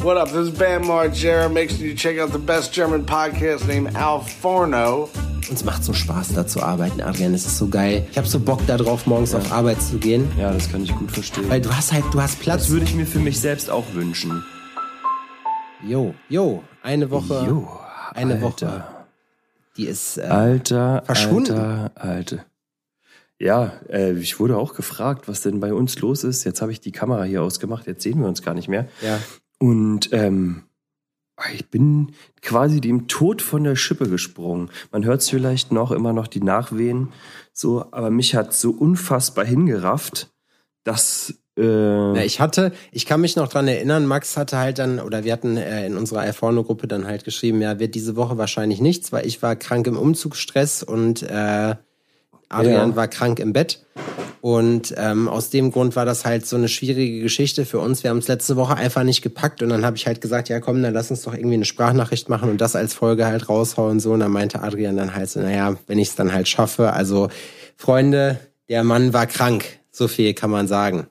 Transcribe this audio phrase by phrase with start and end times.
[0.00, 0.28] What up?
[0.28, 1.52] This is Bam Margera.
[1.52, 5.08] Make sure you check out the best German podcast named Al Forno.
[5.50, 7.34] Uns macht so Spaß, da zu arbeiten, Adrian.
[7.34, 8.06] Es ist so geil.
[8.10, 10.30] Ich habe so Bock darauf, morgens auf Arbeit zu gehen.
[10.38, 11.50] Ja, das kann ich gut verstehen.
[11.50, 12.62] Weil du hast halt, du hast Platz.
[12.64, 14.44] Das würde ich mir für mich selbst auch wünschen.
[15.84, 17.44] Jo, jo, eine Woche.
[17.46, 17.68] Jo,
[18.14, 18.42] eine Alter.
[18.46, 18.84] Woche.
[19.76, 21.58] Die ist äh, Alter, verschwunden.
[21.58, 22.44] Alter, Alter.
[23.40, 26.44] Ja, äh, ich wurde auch gefragt, was denn bei uns los ist.
[26.44, 28.86] Jetzt habe ich die Kamera hier ausgemacht, jetzt sehen wir uns gar nicht mehr.
[29.02, 29.18] ja.
[29.58, 30.62] Und ähm,
[31.54, 34.70] ich bin quasi dem Tod von der Schippe gesprungen.
[34.90, 37.12] Man hört es vielleicht noch, immer noch die Nachwehen,
[37.52, 40.30] so, aber mich hat so unfassbar hingerafft,
[40.84, 45.24] dass äh, ich hatte, ich kann mich noch dran erinnern, Max hatte halt dann, oder
[45.24, 49.12] wir hatten äh, in unserer Alforno-Gruppe dann halt geschrieben, ja, wird diese Woche wahrscheinlich nichts,
[49.12, 51.74] weil ich war krank im Umzugsstress und äh,
[52.48, 52.96] Adrian Ja.
[52.96, 53.84] war krank im Bett.
[54.40, 58.04] Und ähm, aus dem Grund war das halt so eine schwierige Geschichte für uns.
[58.04, 60.60] Wir haben es letzte Woche einfach nicht gepackt und dann habe ich halt gesagt, ja
[60.60, 63.98] komm, dann lass uns doch irgendwie eine Sprachnachricht machen und das als Folge halt raushauen
[63.98, 64.12] so.
[64.12, 66.92] Und dann meinte Adrian dann halt so, naja, wenn ich es dann halt schaffe.
[66.92, 67.28] Also
[67.76, 69.64] Freunde, der Mann war krank.
[69.90, 71.08] So viel kann man sagen.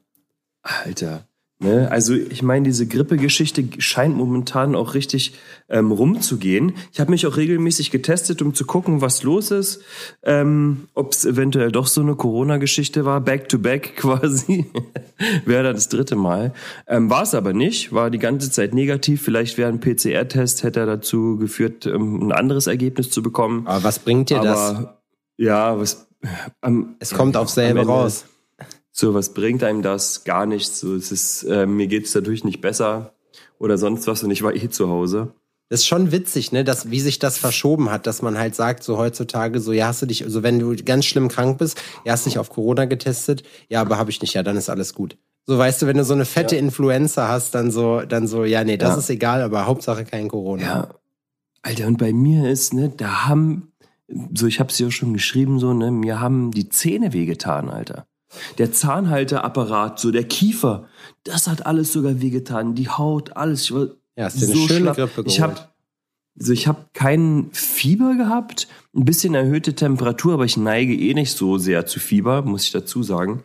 [0.61, 1.25] Alter.
[1.59, 1.89] Ne?
[1.89, 5.33] Also ich meine, diese Grippegeschichte scheint momentan auch richtig
[5.69, 6.73] ähm, rumzugehen.
[6.91, 9.81] Ich habe mich auch regelmäßig getestet, um zu gucken, was los ist.
[10.21, 14.67] Ähm, Ob es eventuell doch so eine Corona-Geschichte war, back to back quasi.
[15.45, 16.53] wäre dann das dritte Mal.
[16.87, 19.23] Ähm, war es aber nicht, war die ganze Zeit negativ.
[19.23, 23.65] Vielleicht wäre ein PCR-Test, hätte er dazu geführt, ähm, ein anderes Ergebnis zu bekommen.
[23.65, 24.57] Aber was bringt dir das?
[24.57, 25.01] aber
[25.37, 26.07] ja, was
[26.61, 28.25] am, Es kommt auf selbe raus.
[28.99, 30.23] So, was bringt einem das?
[30.23, 30.79] Gar nichts.
[30.79, 33.13] So, es ist, äh, mir geht's dadurch nicht besser
[33.59, 35.33] oder sonst was und ich war eh zu Hause.
[35.69, 38.83] Das ist schon witzig, ne, dass, wie sich das verschoben hat, dass man halt sagt,
[38.83, 42.13] so heutzutage, so, ja, hast du dich, also wenn du ganz schlimm krank bist, ja,
[42.13, 45.17] hast dich auf Corona getestet, ja, aber habe ich nicht, ja, dann ist alles gut.
[45.45, 48.63] So, weißt du, wenn du so eine fette Influenza hast, dann so, dann so, ja,
[48.63, 48.97] nee, das Ja.
[48.99, 50.63] ist egal, aber Hauptsache kein Corona.
[50.63, 50.89] Ja.
[51.63, 53.73] Alter, und bei mir ist, ne, da haben,
[54.33, 58.07] so ich hab's ja schon geschrieben, so, ne, mir haben die Zähne wehgetan, Alter.
[58.57, 60.87] Der Zahnhalteapparat, so der Kiefer,
[61.23, 62.75] das hat alles sogar wehgetan.
[62.75, 63.63] Die Haut, alles.
[63.65, 64.91] Ich war Ja, so schöne.
[64.93, 65.41] Grippe Ich geholt.
[65.59, 65.75] hab,
[66.39, 71.35] also ich habe kein Fieber gehabt, ein bisschen erhöhte Temperatur, aber ich neige eh nicht
[71.35, 73.43] so sehr zu Fieber, muss ich dazu sagen.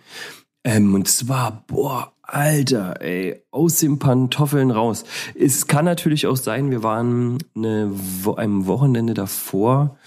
[0.65, 5.05] Ähm, und es war, boah, Alter, ey, aus den Pantoffeln raus.
[5.35, 7.93] Es kann natürlich auch sein, wir waren eine,
[8.37, 9.99] am Wochenende davor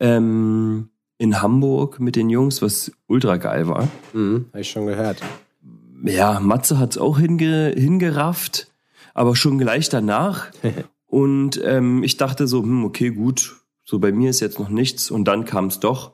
[0.00, 3.88] ähm, in Hamburg mit den Jungs, was ultra geil war.
[4.12, 5.20] Mhm, hab ich schon gehört.
[6.04, 8.68] Ja, Matze hat's auch hinge, hingerafft,
[9.14, 10.46] aber schon gleich danach.
[11.06, 15.10] und ähm, ich dachte so, hm, okay, gut, so bei mir ist jetzt noch nichts.
[15.10, 16.12] Und dann kam's doch.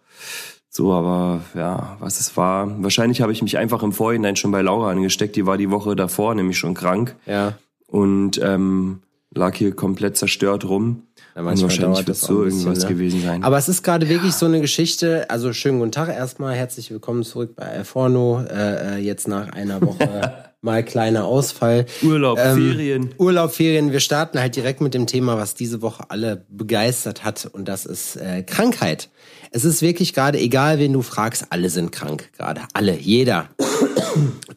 [0.68, 2.80] So, aber ja, was es war.
[2.82, 5.34] Wahrscheinlich habe ich mich einfach im Vorhinein schon bei Laura angesteckt.
[5.34, 7.54] Die war die Woche davor nämlich schon krank Ja.
[7.88, 9.00] und ähm,
[9.34, 11.02] lag hier komplett zerstört rum.
[11.36, 12.88] Ja, wahrscheinlich wird so bisschen, irgendwas ne?
[12.88, 13.44] gewesen sein.
[13.44, 15.28] Aber es ist gerade wirklich so eine Geschichte.
[15.30, 18.42] Also schönen guten Tag erstmal, herzlich willkommen zurück bei Alforno.
[18.50, 21.86] Äh, äh, jetzt nach einer Woche mal kleiner Ausfall.
[22.02, 23.14] Urlaub, Ähm, Ferien.
[23.18, 23.92] Urlaub, Ferien.
[23.92, 27.86] Wir starten halt direkt mit dem Thema, was diese Woche alle begeistert hat, und das
[27.86, 29.08] ist äh, Krankheit.
[29.52, 33.48] Es ist wirklich gerade egal, wen du fragst, alle sind krank gerade, alle, jeder,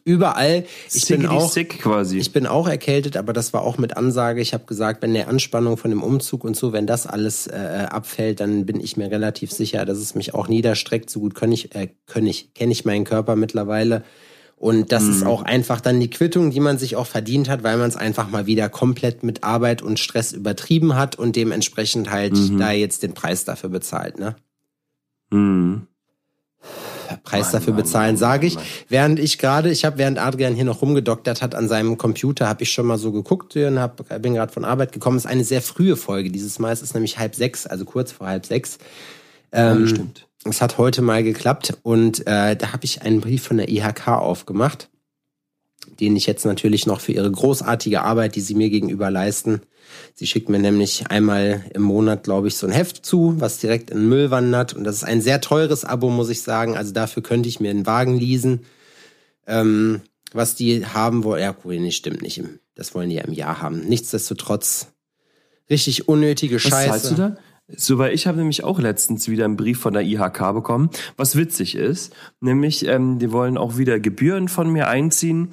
[0.04, 0.64] überall.
[0.92, 2.18] Ich bin auch sick quasi.
[2.18, 4.40] ich bin auch erkältet, aber das war auch mit Ansage.
[4.40, 7.86] Ich habe gesagt, wenn der Anspannung von dem Umzug und so, wenn das alles äh,
[7.90, 11.10] abfällt, dann bin ich mir relativ sicher, dass es mich auch niederstreckt.
[11.10, 14.04] So gut kann ich, äh, kann ich, kenne ich meinen Körper mittlerweile.
[14.56, 17.76] Und das ist auch einfach dann die Quittung, die man sich auch verdient hat, weil
[17.76, 22.34] man es einfach mal wieder komplett mit Arbeit und Stress übertrieben hat und dementsprechend halt
[22.58, 24.36] da jetzt den Preis dafür bezahlt, ne?
[25.30, 25.86] Mhm.
[27.22, 28.56] Preis Mann, dafür Mann, bezahlen, sage ich.
[28.56, 28.64] Mann.
[28.88, 32.62] Während ich gerade, ich habe während Adrian hier noch rumgedoktert hat an seinem Computer, habe
[32.62, 35.16] ich schon mal so geguckt und hab, bin gerade von Arbeit gekommen.
[35.16, 36.72] Es ist eine sehr frühe Folge dieses Mal.
[36.72, 38.78] Es ist nämlich halb sechs, also kurz vor halb sechs.
[39.52, 40.26] Ähm, stimmt.
[40.44, 44.08] Es hat heute mal geklappt und äh, da habe ich einen Brief von der IHK
[44.08, 44.90] aufgemacht,
[46.00, 49.62] den ich jetzt natürlich noch für ihre großartige Arbeit, die sie mir gegenüber leisten.
[50.14, 53.90] Sie schickt mir nämlich einmal im Monat, glaube ich, so ein Heft zu, was direkt
[53.90, 54.74] in den Müll wandert.
[54.74, 56.76] Und das ist ein sehr teures Abo, muss ich sagen.
[56.76, 58.60] Also dafür könnte ich mir einen Wagen leasen.
[59.46, 60.02] Ähm,
[60.32, 62.42] was die haben wollen, ja, cool, nee, stimmt nicht.
[62.74, 63.86] Das wollen die ja im Jahr haben.
[63.86, 64.88] Nichtsdestotrotz
[65.70, 66.88] richtig unnötige Was Scheiße.
[66.88, 67.36] zahlst du da?
[67.66, 71.34] So, weil ich habe nämlich auch letztens wieder einen Brief von der IHK bekommen, was
[71.34, 75.48] witzig ist, nämlich ähm, die wollen auch wieder Gebühren von mir einziehen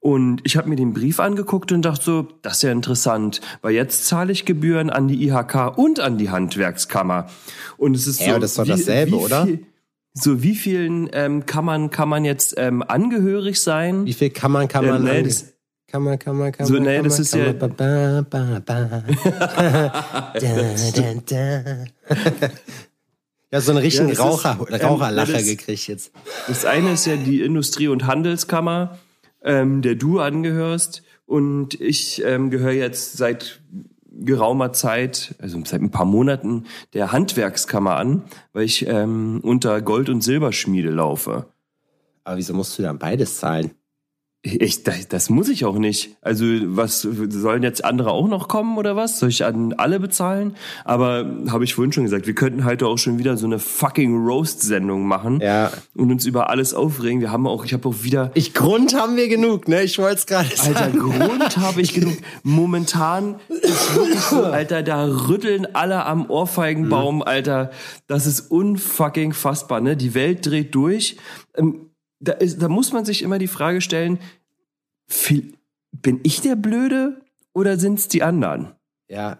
[0.00, 3.74] und ich habe mir den Brief angeguckt und dachte so, das ist ja interessant, weil
[3.74, 7.28] jetzt zahle ich Gebühren an die IHK und an die Handwerkskammer
[7.76, 9.46] und es ist Ja, so, aber das ist doch dasselbe, oder?
[9.46, 9.66] Viel,
[10.14, 14.04] so wie vielen ähm, Kammern kann man jetzt ähm, angehörig sein?
[14.04, 15.30] Wie viel kann man, kann man, Ähm,
[15.92, 16.66] Kammer, Kammer, Kammer.
[16.66, 19.04] So, nee, Kammer, das ist Kammer, ja- Ba, ba, ba, ba.
[20.40, 20.40] da,
[20.96, 21.74] da, da.
[23.50, 26.12] Ja, so einen richtigen Ja, ist, Raucher, ähm, Raucherlacher das- gekriegt jetzt.
[26.48, 28.98] Das eine ist ja die Industrie- und Handelskammer,
[29.44, 31.02] ähm, der du angehörst.
[31.26, 33.60] Und ich ähm, gehöre jetzt seit
[34.10, 38.22] geraumer Zeit, also seit ein paar Monaten, der Handwerkskammer an,
[38.54, 41.46] weil ich ähm, unter Gold- und Silberschmiede laufe.
[42.24, 43.72] Aber wieso musst du dann beides zahlen?
[44.44, 46.16] Ich, das, das muss ich auch nicht.
[46.20, 49.20] Also was sollen jetzt andere auch noch kommen oder was?
[49.20, 50.56] Soll ich an alle bezahlen?
[50.84, 54.16] Aber habe ich vorhin schon gesagt, wir könnten heute auch schon wieder so eine fucking
[54.26, 55.70] Roast-Sendung machen Ja.
[55.94, 57.20] und uns über alles aufregen.
[57.20, 59.82] Wir haben auch, ich habe auch wieder Ich Grund haben wir genug, ne?
[59.84, 60.98] Ich wollte es gerade Alter, sagen.
[60.98, 62.16] Grund habe ich genug.
[62.42, 67.70] Momentan ist wirklich so, Alter, da rütteln alle am Ohrfeigenbaum, Alter.
[68.08, 69.96] Das ist unfucking fassbar, ne?
[69.96, 71.16] Die Welt dreht durch.
[71.56, 71.90] Ähm,
[72.22, 74.18] da, ist, da muss man sich immer die Frage stellen,
[75.06, 75.54] viel,
[75.90, 77.20] bin ich der Blöde
[77.52, 78.72] oder sind's die anderen?
[79.08, 79.38] Ja.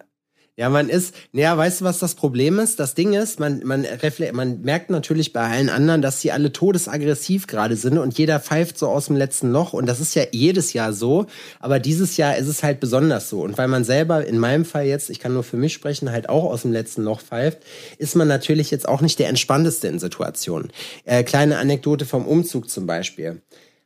[0.54, 2.78] Ja, man ist, naja, weißt du, was das Problem ist?
[2.78, 3.87] Das Ding ist, man, man,
[4.32, 8.76] man merkt natürlich bei allen anderen, dass sie alle todesaggressiv gerade sind und jeder pfeift
[8.76, 11.25] so aus dem letzten Loch und das ist ja jedes Jahr so,
[11.58, 14.84] aber dieses Jahr ist es halt besonders so und weil man selber, in meinem Fall
[14.84, 17.60] jetzt, ich kann nur für mich sprechen, halt auch aus dem letzten Loch pfeift,
[17.96, 20.70] ist man natürlich jetzt auch nicht der entspannteste in Situationen.
[21.06, 23.40] Äh, kleine Anekdote vom Umzug zum Beispiel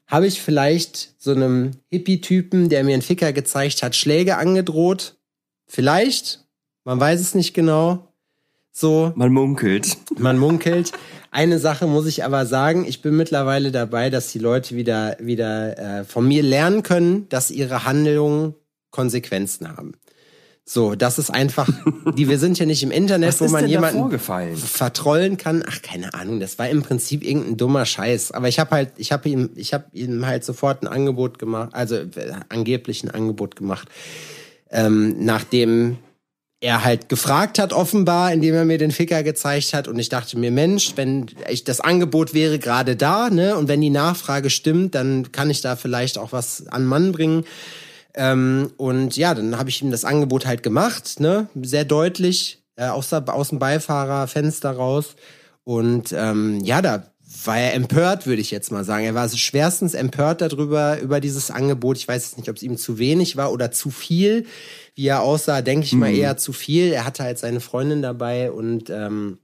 [0.08, 5.16] habe ich vielleicht so einem Hippie-Typen, der mir einen Ficker gezeigt hat, Schläge angedroht?
[5.66, 6.45] Vielleicht.
[6.86, 8.12] Man weiß es nicht genau.
[8.70, 9.98] So, Man munkelt.
[10.18, 10.92] man munkelt.
[11.32, 15.78] Eine Sache muss ich aber sagen, ich bin mittlerweile dabei, dass die Leute wieder, wieder
[15.78, 18.54] äh, von mir lernen können, dass ihre Handlungen
[18.92, 19.94] Konsequenzen haben.
[20.64, 21.68] So, das ist einfach,
[22.16, 24.16] die, wir sind ja nicht im Internet, Was wo man jemanden
[24.56, 25.64] vertrollen kann.
[25.68, 28.30] Ach, keine Ahnung, das war im Prinzip irgendein dummer Scheiß.
[28.30, 31.70] Aber ich habe halt, ich habe ihm, ich habe ihm halt sofort ein Angebot gemacht,
[31.72, 33.88] also äh, angeblich ein Angebot gemacht,
[34.70, 35.98] ähm, nachdem
[36.60, 39.88] er halt gefragt hat, offenbar, indem er mir den Ficker gezeigt hat.
[39.88, 43.80] Und ich dachte mir, Mensch, wenn ich das Angebot wäre gerade da, ne, und wenn
[43.80, 47.44] die Nachfrage stimmt, dann kann ich da vielleicht auch was an Mann bringen.
[48.14, 52.86] Ähm, und ja, dann habe ich ihm das Angebot halt gemacht, ne, sehr deutlich, äh,
[52.86, 55.16] aus, der, aus dem Beifahrerfenster raus.
[55.64, 57.10] Und ähm, ja, da
[57.44, 59.04] war er empört, würde ich jetzt mal sagen.
[59.04, 61.98] Er war schwerstens empört darüber, über dieses Angebot.
[61.98, 64.46] Ich weiß jetzt nicht, ob es ihm zu wenig war oder zu viel.
[64.96, 66.90] Wie er aussah, denke ich mal eher zu viel.
[66.90, 69.38] Er hatte halt seine Freundin dabei und ähm,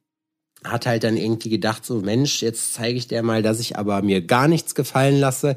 [0.65, 4.01] hat halt dann irgendwie gedacht, so Mensch, jetzt zeige ich dir mal, dass ich aber
[4.01, 5.57] mir gar nichts gefallen lasse.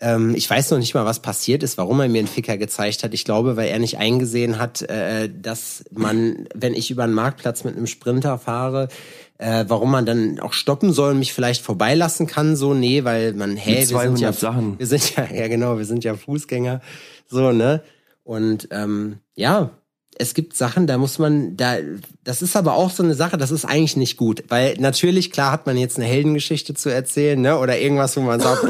[0.00, 3.04] Ähm, ich weiß noch nicht mal, was passiert ist, warum er mir einen Ficker gezeigt
[3.04, 3.12] hat.
[3.12, 7.64] Ich glaube, weil er nicht eingesehen hat, äh, dass man, wenn ich über einen Marktplatz
[7.64, 8.88] mit einem Sprinter fahre,
[9.36, 12.56] äh, warum man dann auch stoppen soll und mich vielleicht vorbeilassen kann.
[12.56, 14.78] So, nee, weil man, hey, wir sind ja, 200 Sachen.
[14.78, 16.80] wir sind ja, ja genau, wir sind ja Fußgänger.
[17.28, 17.82] So, ne?
[18.22, 19.70] Und ähm, ja,
[20.18, 21.76] es gibt Sachen, da muss man, da,
[22.24, 25.52] das ist aber auch so eine Sache, das ist eigentlich nicht gut, weil natürlich klar
[25.52, 28.64] hat man jetzt eine Heldengeschichte zu erzählen, ne, oder irgendwas, wo man sagt,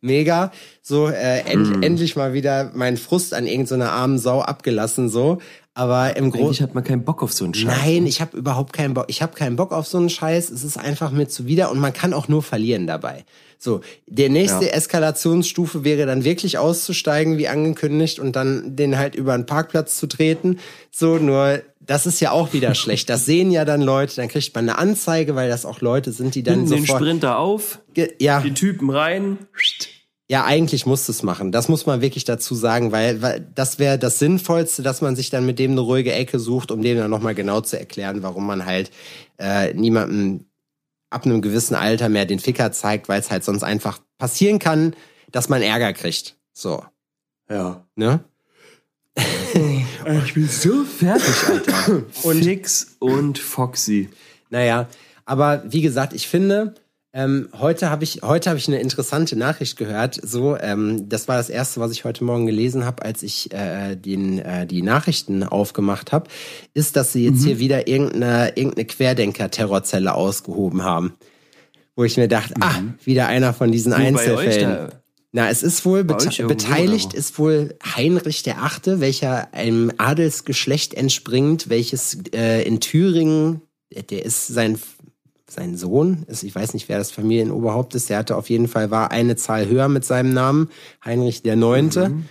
[0.00, 5.38] mega, so äh, end, endlich mal wieder meinen Frust an irgendeiner armen Sau abgelassen, so,
[5.74, 7.66] aber im Grunde Eigentlich hat man keinen Bock auf so einen Scheiß.
[7.66, 9.04] Nein, ich habe überhaupt keinen Bock.
[9.08, 10.48] Ich habe keinen Bock auf so einen Scheiß.
[10.48, 13.26] Es ist einfach mir zuwider und man kann auch nur verlieren dabei.
[13.58, 14.70] So, der nächste Ja.
[14.72, 20.06] Eskalationsstufe wäre dann wirklich auszusteigen, wie angekündigt, und dann den halt über einen Parkplatz zu
[20.06, 20.58] treten.
[20.90, 23.08] So, nur das ist ja auch wieder schlecht.
[23.08, 26.34] Das sehen ja dann Leute, dann kriegt man eine Anzeige, weil das auch Leute sind,
[26.34, 27.02] die dann Hinten den sofort.
[27.02, 27.78] Sprinter auf,
[28.20, 29.38] ja, die Typen rein.
[30.28, 31.52] ja, eigentlich muss es machen.
[31.52, 35.30] Das muss man wirklich dazu sagen, weil, weil das wäre das Sinnvollste, dass man sich
[35.30, 38.44] dann mit dem eine ruhige Ecke sucht, um dem dann nochmal genau zu erklären, warum
[38.46, 38.90] man halt
[39.38, 40.45] äh, niemandem
[41.16, 44.94] ab einem gewissen Alter mehr den Ficker zeigt, weil es halt sonst einfach passieren kann,
[45.32, 46.36] dass man Ärger kriegt.
[46.52, 46.84] So,
[47.50, 47.84] Ja.
[47.96, 48.20] ne?
[50.24, 52.02] Ich bin so fertig, Alter.
[52.22, 54.10] und Fix und Foxy.
[54.50, 54.88] Naja,
[55.24, 56.74] aber wie gesagt, ich finde,
[57.16, 60.20] ähm, heute habe ich heute habe ich eine interessante Nachricht gehört.
[60.22, 63.96] So, ähm, das war das erste, was ich heute Morgen gelesen habe, als ich äh,
[63.96, 66.28] den äh, die Nachrichten aufgemacht habe,
[66.74, 71.14] ist, dass sie jetzt hier wieder irgendeine irgendeine Querdenker-Terrorzelle ausgehoben haben,
[71.94, 74.88] wo ich mir dachte, ah, wieder einer von diesen euch Einzelfällen.
[75.32, 79.90] Na, es ist wohl bete irgendwo, beteiligt oder ist wohl Heinrich der Achte, welcher einem
[79.96, 83.62] Adelsgeschlecht entspringt, welches äh, in Thüringen,
[84.10, 84.78] der ist sein
[85.48, 88.90] sein Sohn, ist, ich weiß nicht, wer das Familienoberhaupt ist, der hatte auf jeden Fall
[88.90, 90.70] war eine Zahl höher mit seinem Namen,
[91.04, 92.08] Heinrich der Neunte.
[92.08, 92.24] Mhm.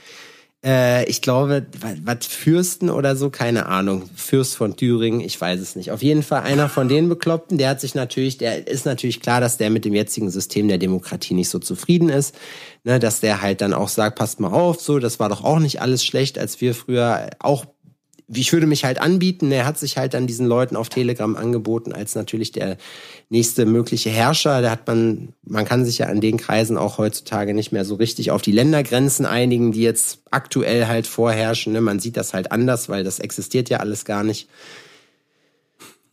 [0.66, 1.68] Äh, ich glaube,
[2.04, 4.10] was Fürsten oder so, keine Ahnung.
[4.16, 5.92] Fürst von Thüringen, ich weiß es nicht.
[5.92, 9.40] Auf jeden Fall einer von den Bekloppten, der hat sich natürlich, der ist natürlich klar,
[9.40, 12.36] dass der mit dem jetzigen System der Demokratie nicht so zufrieden ist.
[12.84, 15.60] Ne, dass der halt dann auch sagt, passt mal auf, so, das war doch auch
[15.60, 17.66] nicht alles schlecht, als wir früher auch
[18.28, 19.52] ich würde mich halt anbieten.
[19.52, 22.78] Er hat sich halt dann diesen Leuten auf Telegram angeboten als natürlich der
[23.30, 24.62] nächste mögliche Herrscher.
[24.62, 27.96] Da hat man, man kann sich ja an den Kreisen auch heutzutage nicht mehr so
[27.96, 31.74] richtig auf die Ländergrenzen einigen, die jetzt aktuell halt vorherrschen.
[31.74, 31.82] Ne?
[31.82, 34.50] Man sieht das halt anders, weil das existiert ja alles gar nicht.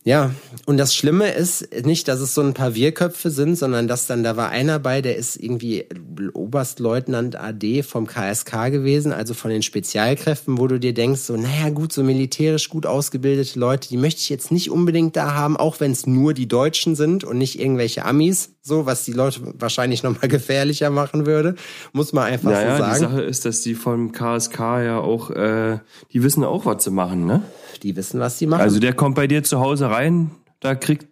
[0.05, 4.05] Ja, und das Schlimme ist nicht, dass es so ein paar Wirköpfe sind, sondern dass
[4.05, 5.85] dann, da war einer bei, der ist irgendwie
[6.33, 11.69] Oberstleutnant AD vom KSK gewesen, also von den Spezialkräften, wo du dir denkst, so, naja,
[11.69, 15.79] gut, so militärisch gut ausgebildete Leute, die möchte ich jetzt nicht unbedingt da haben, auch
[15.79, 20.03] wenn es nur die Deutschen sind und nicht irgendwelche Amis, so, was die Leute wahrscheinlich
[20.03, 21.55] nochmal gefährlicher machen würde,
[21.91, 22.93] muss man einfach naja, so sagen.
[22.93, 25.79] Die Sache ist, dass die vom KSK ja auch, äh,
[26.13, 27.43] die wissen auch, was sie machen, ne?
[27.83, 28.61] Die wissen, was sie machen.
[28.61, 31.07] Also der kommt bei dir zu Hause rein, da kriegt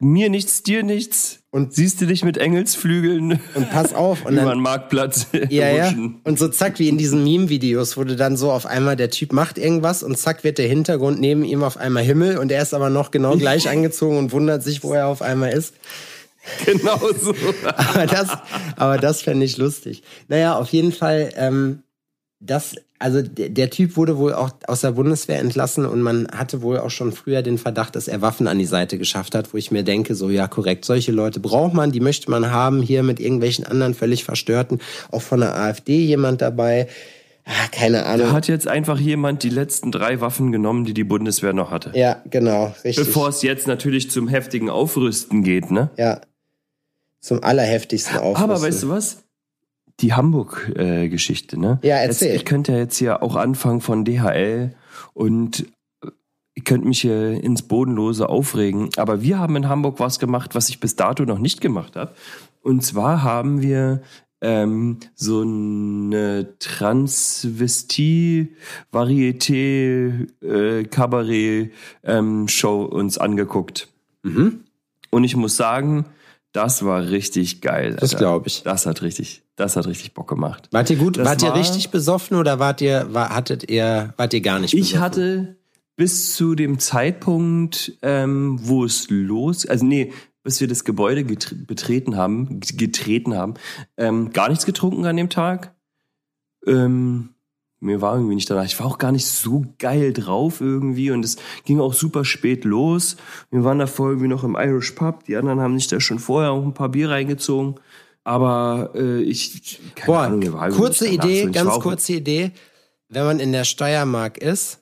[0.00, 1.38] mir nichts, dir nichts.
[1.50, 3.40] Und siehst du dich mit Engelsflügeln.
[3.54, 4.24] Und pass auf.
[4.24, 5.26] Und über den Marktplatz.
[5.50, 5.92] Ja, ja.
[6.24, 9.32] Und so zack, wie in diesen Meme-Videos, wo du dann so auf einmal, der Typ
[9.32, 12.72] macht irgendwas und zack wird der Hintergrund neben ihm auf einmal Himmel und er ist
[12.72, 15.74] aber noch genau gleich angezogen und wundert sich, wo er auf einmal ist.
[16.64, 17.34] Genau so.
[17.76, 18.28] aber das,
[18.76, 20.02] aber das fände ich lustig.
[20.28, 21.82] Naja, auf jeden Fall, ähm,
[22.38, 26.78] das also der, Typ wurde wohl auch aus der Bundeswehr entlassen und man hatte wohl
[26.78, 29.70] auch schon früher den Verdacht, dass er Waffen an die Seite geschafft hat, wo ich
[29.70, 33.18] mir denke, so ja korrekt, solche Leute braucht man, die möchte man haben, hier mit
[33.18, 34.80] irgendwelchen anderen völlig verstörten,
[35.10, 36.88] auch von der AfD jemand dabei.
[37.46, 38.28] Ah, keine Ahnung.
[38.28, 41.92] Da hat jetzt einfach jemand die letzten drei Waffen genommen, die die Bundeswehr noch hatte.
[41.94, 43.06] Ja, genau, richtig.
[43.06, 45.88] Bevor es jetzt natürlich zum heftigen Aufrüsten geht, ne?
[45.96, 46.20] Ja.
[47.22, 48.50] Zum allerheftigsten Aufrüsten.
[48.50, 49.24] Aber weißt du was?
[50.00, 51.78] Die Hamburg-Geschichte, ne?
[51.82, 52.28] Ja, erzähl.
[52.28, 54.74] Jetzt, ich könnte ja jetzt hier auch anfangen von DHL
[55.14, 55.66] und
[56.54, 58.90] ihr könnt mich hier ins Bodenlose aufregen.
[58.96, 62.12] Aber wir haben in Hamburg was gemacht, was ich bis dato noch nicht gemacht habe.
[62.62, 64.02] Und zwar haben wir
[64.42, 68.56] ähm, so eine Transvestie,
[68.92, 71.70] Varieté, äh,
[72.04, 73.88] ähm, Show uns angeguckt.
[74.22, 74.64] Mhm.
[75.10, 76.06] Und ich muss sagen,
[76.52, 77.92] das war richtig geil.
[77.92, 78.00] Alter.
[78.00, 78.62] Das glaube ich.
[78.62, 80.68] Das hat richtig, das hat richtig Bock gemacht.
[80.72, 84.14] Wart ihr gut, das wart war, ihr richtig besoffen oder wart ihr, war, hattet ihr,
[84.16, 84.94] wart ihr gar nicht besoffen?
[84.94, 85.56] Ich hatte
[85.96, 92.16] bis zu dem Zeitpunkt, ähm, wo es los, also nee, bis wir das Gebäude betreten
[92.16, 93.54] haben, getreten haben,
[93.96, 95.74] ähm, gar nichts getrunken an dem Tag.
[96.66, 97.34] Ähm,
[97.80, 98.64] mir war irgendwie nicht danach.
[98.64, 102.64] Ich war auch gar nicht so geil drauf irgendwie und es ging auch super spät
[102.64, 103.16] los.
[103.50, 105.24] Wir waren da vorher irgendwie noch im Irish Pub.
[105.24, 107.80] Die anderen haben sich da schon vorher auch ein paar Bier reingezogen.
[108.22, 112.52] Aber äh, ich, keine Boah, Ahnung, war kurze Idee, ganz kurze Idee.
[113.08, 114.80] Wenn man in der Steiermark ist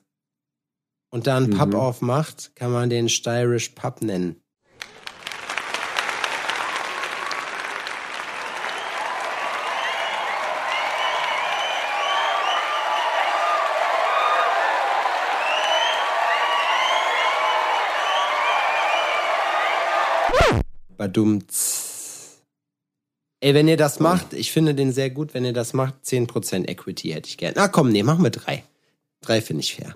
[1.09, 1.57] und da einen mhm.
[1.57, 4.35] Pub aufmacht, kann man den Steirish Pub nennen.
[21.09, 22.43] Badumts.
[23.41, 26.67] Ey, wenn ihr das macht, ich finde den sehr gut, wenn ihr das macht, 10%
[26.67, 27.53] Equity hätte ich gern.
[27.55, 28.63] Na komm, nee, machen wir drei.
[29.21, 29.93] Drei finde ich fair.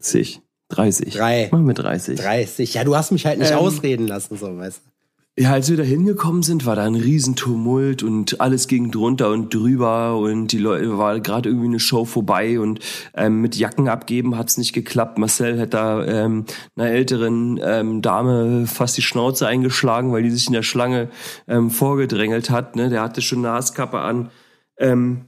[0.00, 0.40] Zig.
[0.68, 1.14] 30.
[1.14, 1.48] Drei.
[1.50, 2.18] Machen wir 30.
[2.18, 2.74] 30.
[2.74, 4.93] Ja, du hast mich halt nicht ähm, ausreden lassen, so, weißt du.
[5.36, 9.52] Ja, als wir da hingekommen sind, war da ein Riesentumult und alles ging drunter und
[9.52, 12.78] drüber und die Leute war gerade irgendwie eine Show vorbei und
[13.16, 15.18] ähm, mit Jacken abgeben hat's nicht geklappt.
[15.18, 16.44] Marcel hat da ähm,
[16.76, 21.08] einer älteren ähm, Dame fast die Schnauze eingeschlagen, weil die sich in der Schlange
[21.48, 22.76] ähm, vorgedrängelt hat.
[22.76, 22.88] Ne?
[22.88, 24.30] Der hatte schon eine Naskappe an.
[24.78, 25.24] Ähm,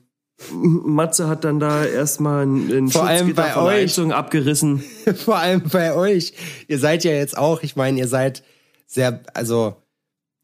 [0.52, 3.98] Matze hat dann da erstmal einen Vor allem bei euch.
[3.98, 4.84] abgerissen.
[5.16, 6.34] Vor allem bei euch.
[6.68, 8.44] Ihr seid ja jetzt auch, ich meine, ihr seid
[8.86, 9.74] sehr, also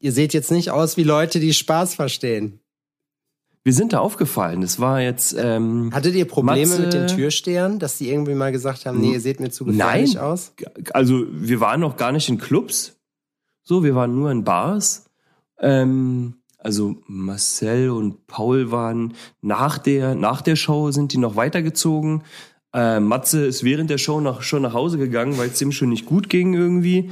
[0.03, 2.59] ihr seht jetzt nicht aus wie Leute, die Spaß verstehen.
[3.63, 4.61] Wir sind da aufgefallen.
[4.61, 5.33] Es war jetzt.
[5.39, 9.13] Ähm, Hattet ihr Probleme Matze, mit den Türstehern, dass die irgendwie mal gesagt haben, nee,
[9.13, 10.53] ihr seht mir zu gefährlich nein, aus?
[10.91, 12.97] Also wir waren noch gar nicht in Clubs.
[13.63, 15.05] So, wir waren nur in Bars.
[15.59, 22.23] Ähm, also Marcel und Paul waren nach der nach der Show sind die noch weitergezogen.
[22.73, 25.89] Äh, Matze ist während der Show noch, schon nach Hause gegangen, weil es ihm schon
[25.89, 27.11] nicht gut ging irgendwie.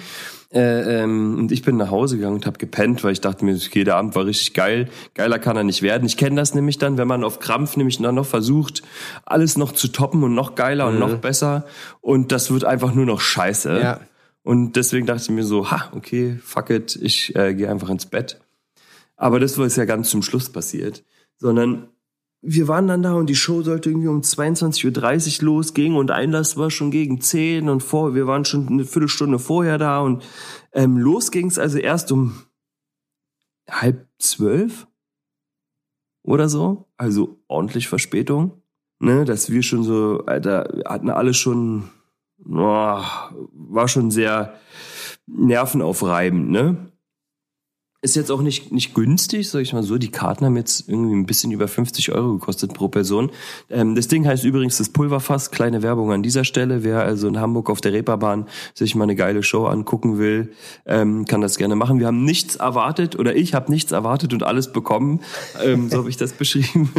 [0.54, 3.54] Äh, ähm, und ich bin nach Hause gegangen und habe gepennt, weil ich dachte mir,
[3.54, 4.90] jeder Abend war richtig geil.
[5.14, 6.06] Geiler kann er nicht werden.
[6.06, 8.82] Ich kenne das nämlich dann, wenn man auf Krampf nämlich dann noch versucht,
[9.26, 10.94] alles noch zu toppen und noch geiler mhm.
[10.94, 11.66] und noch besser.
[12.02, 13.80] Und das wird einfach nur noch scheiße.
[13.82, 14.00] Ja.
[14.44, 18.08] Und deswegen dachte ich mir so, ha, okay, fuck it, ich äh, gehe einfach ins
[18.08, 18.42] Bett.
[19.16, 21.04] Aber das war ja ganz zum Schluss passiert.
[21.38, 21.88] Sondern
[22.42, 26.58] wir waren dann da und die Show sollte irgendwie um 22.30 Uhr losgehen und Einlass
[26.58, 30.24] war schon gegen 10 und vor, wir waren schon eine Viertelstunde vorher da und
[30.74, 32.34] ähm, los ging's also erst um
[33.70, 34.88] halb zwölf
[36.24, 38.64] oder so, also ordentlich Verspätung,
[39.00, 41.90] ne, dass wir schon so, Alter, hatten alle schon,
[42.44, 44.56] oh, war schon sehr
[45.28, 46.91] nervenaufreibend, ne?
[48.04, 50.00] Ist jetzt auch nicht, nicht günstig, sag ich mal so.
[50.00, 53.30] Die Karten haben jetzt irgendwie ein bisschen über 50 Euro gekostet pro Person.
[53.70, 55.52] Ähm, das Ding heißt übrigens das Pulverfass.
[55.52, 56.84] Kleine Werbung an dieser Stelle.
[56.84, 60.52] Wer also in Hamburg auf der Reeperbahn sich mal eine geile Show angucken will,
[60.88, 62.00] ähm, kann das gerne machen.
[62.00, 65.20] Wir haben nichts erwartet oder ich habe nichts erwartet und alles bekommen.
[65.64, 66.90] Ähm, so habe ich das beschrieben.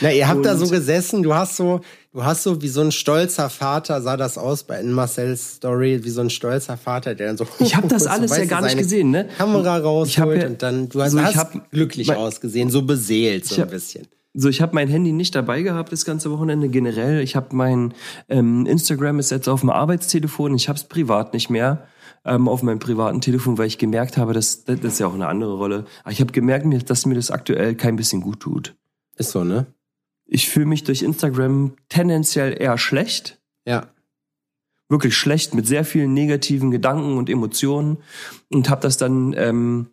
[0.00, 1.80] Na, ihr habt und da so gesessen, du hast so,
[2.18, 6.00] du hast so wie so ein stolzer Vater, sah das aus bei in Marcel's Story,
[6.02, 7.46] wie so ein stolzer Vater, der dann so.
[7.60, 9.28] Ich habe das alles ja gar nicht gesehen, ne?
[9.38, 13.46] Kamera rausholt ja, und dann, du hast, so, hast hab, glücklich mein, ausgesehen, so beseelt
[13.46, 14.08] so ein bisschen.
[14.34, 17.20] So, ich habe mein Handy nicht dabei gehabt das ganze Wochenende generell.
[17.20, 17.94] Ich habe mein
[18.28, 20.56] ähm, Instagram ist jetzt auf dem Arbeitstelefon.
[20.56, 21.86] Ich habe es privat nicht mehr
[22.24, 25.28] ähm, auf meinem privaten Telefon, weil ich gemerkt habe, dass das ist ja auch eine
[25.28, 25.84] andere Rolle.
[26.02, 28.74] Aber ich habe gemerkt, dass mir das aktuell kein bisschen gut tut.
[29.16, 29.66] Ist so, ne?
[30.28, 33.40] Ich fühle mich durch Instagram tendenziell eher schlecht.
[33.66, 33.88] Ja.
[34.88, 37.98] Wirklich schlecht mit sehr vielen negativen Gedanken und Emotionen
[38.48, 39.88] und habe das dann ähm,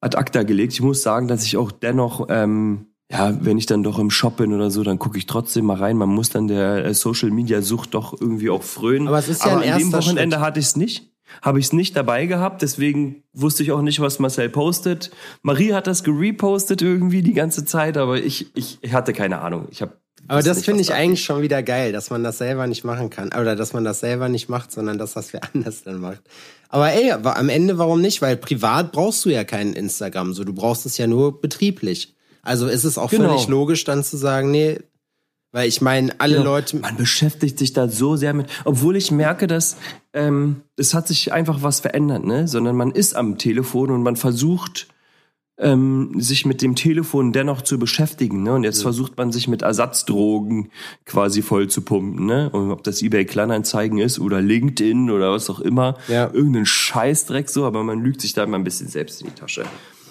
[0.00, 0.72] ad acta gelegt.
[0.72, 4.38] Ich muss sagen, dass ich auch dennoch, ähm, ja, wenn ich dann doch im Shop
[4.38, 5.96] bin oder so, dann gucke ich trotzdem mal rein.
[5.96, 9.08] Man muss dann der äh, Social Media Sucht doch irgendwie auch frönen.
[9.08, 10.46] Aber es ist ja Aber ein an dem Wochenende Schritt.
[10.46, 14.00] hatte ich es nicht habe ich es nicht dabei gehabt, deswegen wusste ich auch nicht,
[14.00, 15.10] was Marcel postet.
[15.42, 19.68] Marie hat das gerepostet irgendwie die ganze Zeit, aber ich, ich, ich hatte keine Ahnung.
[19.70, 19.92] Ich habe
[20.26, 23.28] aber das finde ich eigentlich schon wieder geil, dass man das selber nicht machen kann.
[23.38, 26.22] Oder dass man das selber nicht macht, sondern dass das wer anders dann macht.
[26.68, 28.22] Aber ey, am Ende warum nicht?
[28.22, 30.32] Weil privat brauchst du ja keinen Instagram.
[30.32, 32.14] So, du brauchst es ja nur betrieblich.
[32.42, 33.30] Also ist es auch genau.
[33.30, 34.78] völlig logisch, dann zu sagen, nee,
[35.54, 36.78] weil ich meine, alle ja, Leute.
[36.78, 39.76] Man beschäftigt sich da so sehr mit, obwohl ich merke, dass
[40.12, 42.48] ähm, es hat sich einfach was verändert, ne?
[42.48, 44.88] Sondern man ist am Telefon und man versucht,
[45.56, 48.42] ähm, sich mit dem Telefon dennoch zu beschäftigen.
[48.42, 48.54] Ne?
[48.54, 48.82] Und jetzt ja.
[48.82, 50.70] versucht man sich mit Ersatzdrogen
[51.04, 52.26] quasi voll zu pumpen.
[52.26, 52.50] Ne?
[52.50, 55.96] Und ob das eBay Kleinanzeigen ist oder LinkedIn oder was auch immer.
[56.08, 56.28] Ja.
[56.32, 59.64] Irgendein Scheißdreck so, aber man lügt sich da immer ein bisschen selbst in die Tasche.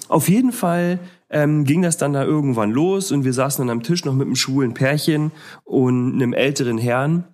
[0.08, 3.84] Auf jeden Fall ähm, ging das dann da irgendwann los und wir saßen dann am
[3.84, 5.32] Tisch noch mit einem schwulen Pärchen
[5.64, 7.26] und einem älteren Herrn.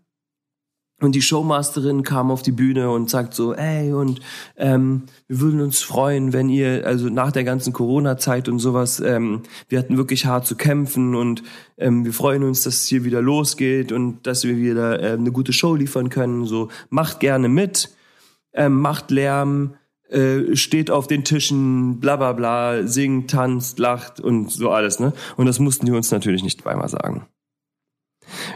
[1.01, 4.19] Und die Showmasterin kam auf die Bühne und sagt so, ey, und
[4.57, 9.43] ähm, wir würden uns freuen, wenn ihr, also nach der ganzen Corona-Zeit und sowas, ähm,
[9.69, 11.41] wir hatten wirklich hart zu kämpfen und
[11.77, 15.31] ähm, wir freuen uns, dass es hier wieder losgeht und dass wir wieder äh, eine
[15.31, 16.45] gute Show liefern können.
[16.45, 17.95] So, macht gerne mit,
[18.53, 19.75] ähm, macht Lärm,
[20.09, 25.13] äh, steht auf den Tischen, bla bla bla, singt, tanzt, lacht und so alles, ne?
[25.37, 27.25] Und das mussten die uns natürlich nicht zweimal sagen.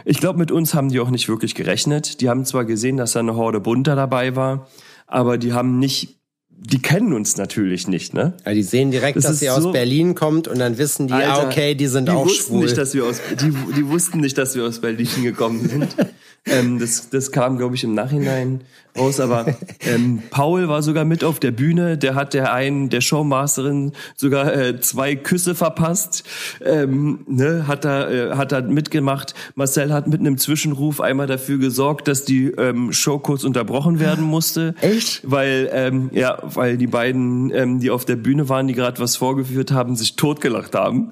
[0.04, 2.20] Ich glaube, mit uns haben die auch nicht wirklich gerechnet.
[2.20, 4.68] Die haben zwar gesehen, dass da eine Horde Bunter dabei war,
[5.06, 6.18] aber die haben nicht
[6.56, 8.34] die kennen uns natürlich nicht, ne?
[8.46, 11.12] Ja, die sehen direkt, das dass sie so, aus Berlin kommt und dann wissen die,
[11.12, 12.64] Alter, okay, die sind die auch wussten schwul.
[12.64, 15.96] Nicht, dass wir aus, die, die wussten nicht, dass wir aus Berlin gekommen sind.
[16.46, 18.60] ähm, das, das kam, glaube ich, im Nachhinein
[18.96, 19.18] raus.
[19.18, 19.46] Aber
[19.80, 21.96] ähm, Paul war sogar mit auf der Bühne.
[21.96, 26.24] Der hat der einen, der Showmasterin, sogar äh, zwei Küsse verpasst.
[26.62, 29.34] Ähm, ne, hat da äh, hat da mitgemacht.
[29.54, 34.24] Marcel hat mit einem Zwischenruf einmal dafür gesorgt, dass die ähm, Show kurz unterbrochen werden
[34.24, 34.74] musste.
[34.80, 35.22] Echt?
[35.24, 39.16] Weil ähm, ja, weil die beiden, ähm, die auf der Bühne waren, die gerade was
[39.16, 41.10] vorgeführt haben, sich totgelacht haben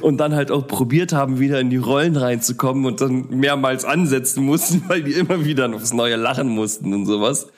[0.00, 4.44] und dann halt auch probiert haben, wieder in die Rollen reinzukommen und dann mehrmals ansetzen
[4.44, 7.48] mussten, weil die immer wieder aufs Neue lachen mussten und sowas.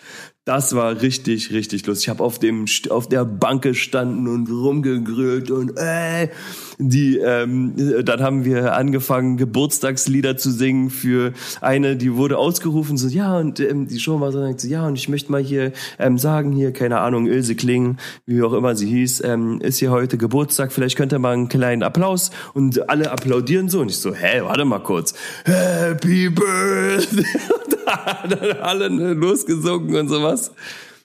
[0.46, 2.04] Das war richtig, richtig lustig.
[2.04, 6.28] Ich habe auf dem auf der Bank gestanden und rumgegrölt und äh,
[6.76, 7.72] die ähm,
[8.04, 13.58] dann haben wir angefangen Geburtstagslieder zu singen für eine, die wurde ausgerufen so ja und
[13.58, 17.00] ähm, die Show war so ja und ich möchte mal hier ähm, sagen hier keine
[17.00, 21.18] Ahnung Ilse Kling, wie auch immer sie hieß, ähm, ist hier heute Geburtstag, vielleicht könnte
[21.18, 25.14] man einen kleinen Applaus und alle applaudieren so und ich so hä, warte mal kurz.
[25.46, 27.24] Happy Birthday.
[28.28, 30.52] dann alle losgesungen und sowas.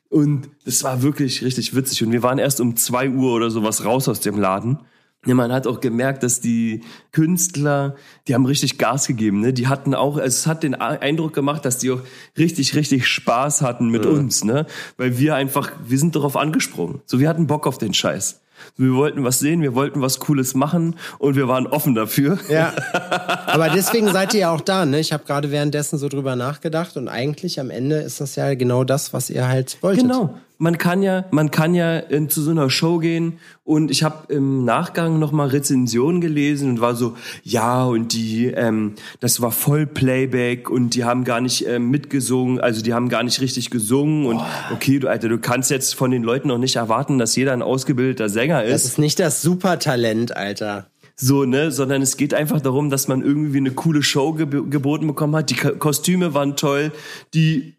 [0.09, 2.03] Und das war wirklich richtig witzig.
[2.03, 4.79] Und wir waren erst um zwei Uhr oder sowas raus aus dem Laden.
[5.25, 7.95] Ja, man hat auch gemerkt, dass die Künstler,
[8.27, 9.41] die haben richtig Gas gegeben.
[9.41, 9.51] Ne?
[9.51, 11.99] Die hatten auch, also es hat den Eindruck gemacht, dass die auch
[12.37, 14.11] richtig, richtig Spaß hatten mit ja.
[14.11, 14.45] uns.
[14.45, 14.65] Ne?
[14.95, 17.01] Weil wir einfach, wir sind darauf angesprungen.
[17.05, 18.41] So, wir hatten Bock auf den Scheiß.
[18.77, 22.39] Wir wollten was sehen, wir wollten was Cooles machen und wir waren offen dafür.
[22.49, 22.73] Ja.
[23.47, 24.99] Aber deswegen seid ihr ja auch da, ne?
[24.99, 28.83] Ich habe gerade währenddessen so drüber nachgedacht und eigentlich am Ende ist das ja genau
[28.83, 30.03] das, was ihr halt wolltet.
[30.03, 30.35] Genau.
[30.61, 34.31] Man kann ja, man kann ja in, zu so einer Show gehen und ich habe
[34.31, 39.51] im Nachgang noch mal Rezensionen gelesen und war so, ja und die, ähm, das war
[39.51, 43.69] voll Playback und die haben gar nicht ähm, mitgesungen, also die haben gar nicht richtig
[43.69, 44.41] gesungen und
[44.73, 47.61] okay, du Alter, du kannst jetzt von den Leuten noch nicht erwarten, dass jeder ein
[47.61, 50.87] ausgebildeter Sänger Das ist, ist nicht das Supertalent, Alter.
[51.15, 55.07] so ne, sondern es geht einfach darum, dass man irgendwie eine coole Show geb geboten
[55.07, 55.51] bekommen hat.
[55.51, 56.91] Die Ko Kostüme waren toll,
[57.33, 57.75] die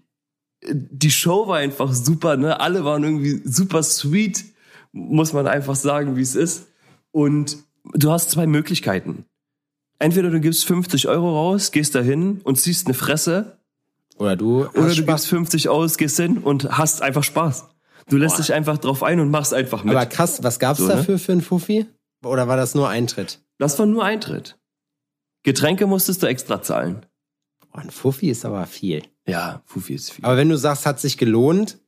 [0.69, 2.61] die Show war einfach super, ne?
[2.61, 4.45] Alle waren irgendwie super sweet,
[4.93, 6.67] muss man einfach sagen, wie es ist.
[7.13, 7.59] Und
[7.95, 9.25] du hast zwei Möglichkeiten.
[9.99, 13.59] Entweder du gibst 50 Euro raus, gehst dahin und ziehst eine Fresse,
[14.17, 15.07] Oder du oder du Spaß.
[15.07, 17.67] gibst 50 aus, gehst hin und hast einfach Spaß.
[18.09, 19.95] Du lässt dich einfach drauf ein und machst einfach mit.
[19.95, 20.95] Aber krass, was gab's So, ne?
[20.97, 21.87] dafür für einen Fuffi?
[22.25, 23.41] Oder war das nur Eintritt?
[23.59, 24.59] das war nur Eintritt.
[25.43, 27.07] Getränke musstest du extra zahlen.
[27.73, 29.03] Boah, ein Fuffi ist aber viel.
[29.27, 30.25] Ja, Fufi ist viel.
[30.25, 31.79] Aber wenn du sagst, hat sich gelohnt,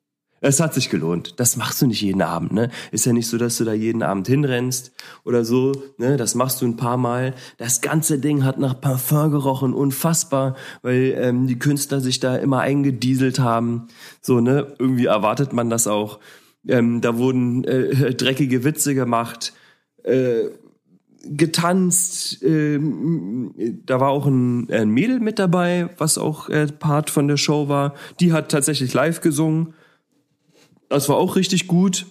[0.45, 1.39] Es hat sich gelohnt.
[1.39, 2.69] Das machst du nicht jeden Abend, ne?
[2.91, 4.91] Ist ja nicht so, dass du da jeden Abend hinrennst
[5.23, 6.17] oder so, ne?
[6.17, 7.35] Das machst du ein paar Mal.
[7.59, 12.59] Das ganze Ding hat nach Parfum gerochen, unfassbar, weil ähm, die Künstler sich da immer
[12.59, 13.87] eingedieselt haben.
[14.21, 14.75] So, ne?
[14.81, 16.19] Irgendwie erwartet man das auch.
[16.67, 19.53] Ähm, da wurden äh, dreckige Witze gemacht,
[20.03, 20.47] äh,
[21.25, 22.43] getanzt.
[22.43, 23.55] ähm,
[23.87, 27.69] da war auch ein, ein Mädel mit dabei, was auch äh, Part von der Show
[27.69, 27.95] war.
[28.21, 29.75] Die hat tatsächlich live gesungen.
[30.89, 32.07] Das war auch richtig gut.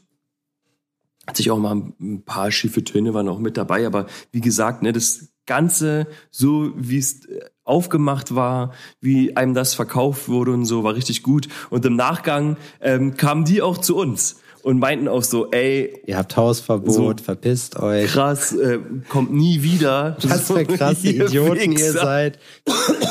[1.28, 4.82] Hat sich auch mal ein paar schiefe Töne waren auch mit dabei, aber wie gesagt,
[4.82, 10.66] ne, das Ganze, so wie es äh, aufgemacht war, wie einem das verkauft wurde und
[10.66, 11.48] so, war richtig gut.
[11.70, 16.18] Und im Nachgang ähm, kamen die auch zu uns und meinten auch so, ey, ihr
[16.18, 17.24] habt Hausverbot, So.
[17.24, 18.08] verpisst euch.
[18.12, 20.18] krass, äh, kommt nie wieder.
[20.24, 21.94] Was für krasse Ihr Idioten ihr Wichser.
[22.02, 22.40] seid.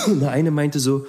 [0.07, 1.07] Und der eine meinte so,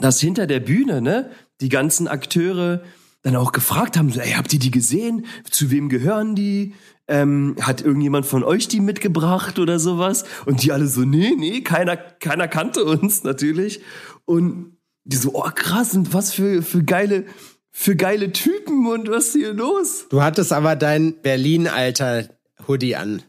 [0.00, 2.82] dass hinter der Bühne, ne, die ganzen Akteure
[3.22, 5.26] dann auch gefragt haben, so, ey, habt ihr die gesehen?
[5.50, 6.74] Zu wem gehören die?
[7.06, 10.24] Ähm, hat irgendjemand von euch die mitgebracht oder sowas?
[10.46, 13.80] Und die alle so, nee, nee, keiner, keiner kannte uns natürlich.
[14.24, 17.24] Und die so, oh krass, und was für, für geile,
[17.70, 20.06] für geile Typen und was ist hier los?
[20.10, 23.22] Du hattest aber dein Berlin-Alter-Hoodie an.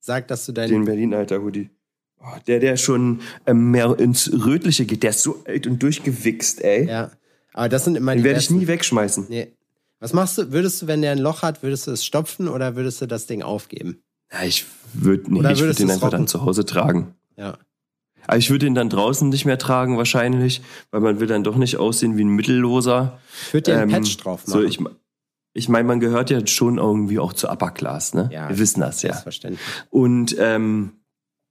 [0.00, 0.68] Sag, dass du dein.
[0.68, 1.70] Den Berlin-Alter-Hoodie.
[2.20, 6.62] Oh, der, der schon ähm, mehr ins Rötliche geht, der ist so alt und durchgewichst,
[6.62, 6.88] ey.
[6.88, 7.10] ja.
[7.52, 9.26] Aber das sind immer die Den werde ich nie wegschmeißen.
[9.28, 9.52] Nee.
[9.98, 10.52] Was machst du?
[10.52, 13.26] Würdest du, wenn der ein Loch hat, würdest du es stopfen oder würdest du das
[13.26, 14.02] Ding aufgeben?
[14.30, 16.18] Ja, ich würde nee, Oder ich würd würdest den einfach rocken?
[16.18, 17.14] dann zu Hause tragen.
[17.36, 17.56] Ja.
[18.26, 21.56] Aber ich würde ihn dann draußen nicht mehr tragen wahrscheinlich, weil man will dann doch
[21.56, 23.18] nicht aussehen wie ein Mittelloser.
[23.46, 24.68] Ich würde dir einen Ähm, Patch drauf So, machen.
[24.68, 24.80] ich,
[25.54, 28.28] ich meine, man gehört ja schon irgendwie auch zu Upper Class, ne?
[28.32, 29.10] Ja, Wir wissen das ja.
[29.10, 29.64] Selbstverständlich.
[29.90, 30.92] Und ähm,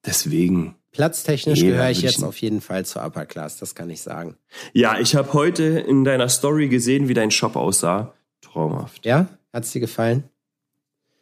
[0.05, 0.75] deswegen.
[0.91, 4.37] Platztechnisch Nee, gehöre ich jetzt auf jeden Fall zur Upper Class, das kann ich sagen.
[4.73, 8.13] Ja, ich habe heute in deiner Story gesehen, wie dein Shop aussah.
[8.41, 9.05] Traumhaft.
[9.05, 9.27] Ja?
[9.51, 10.23] Hat's dir gefallen?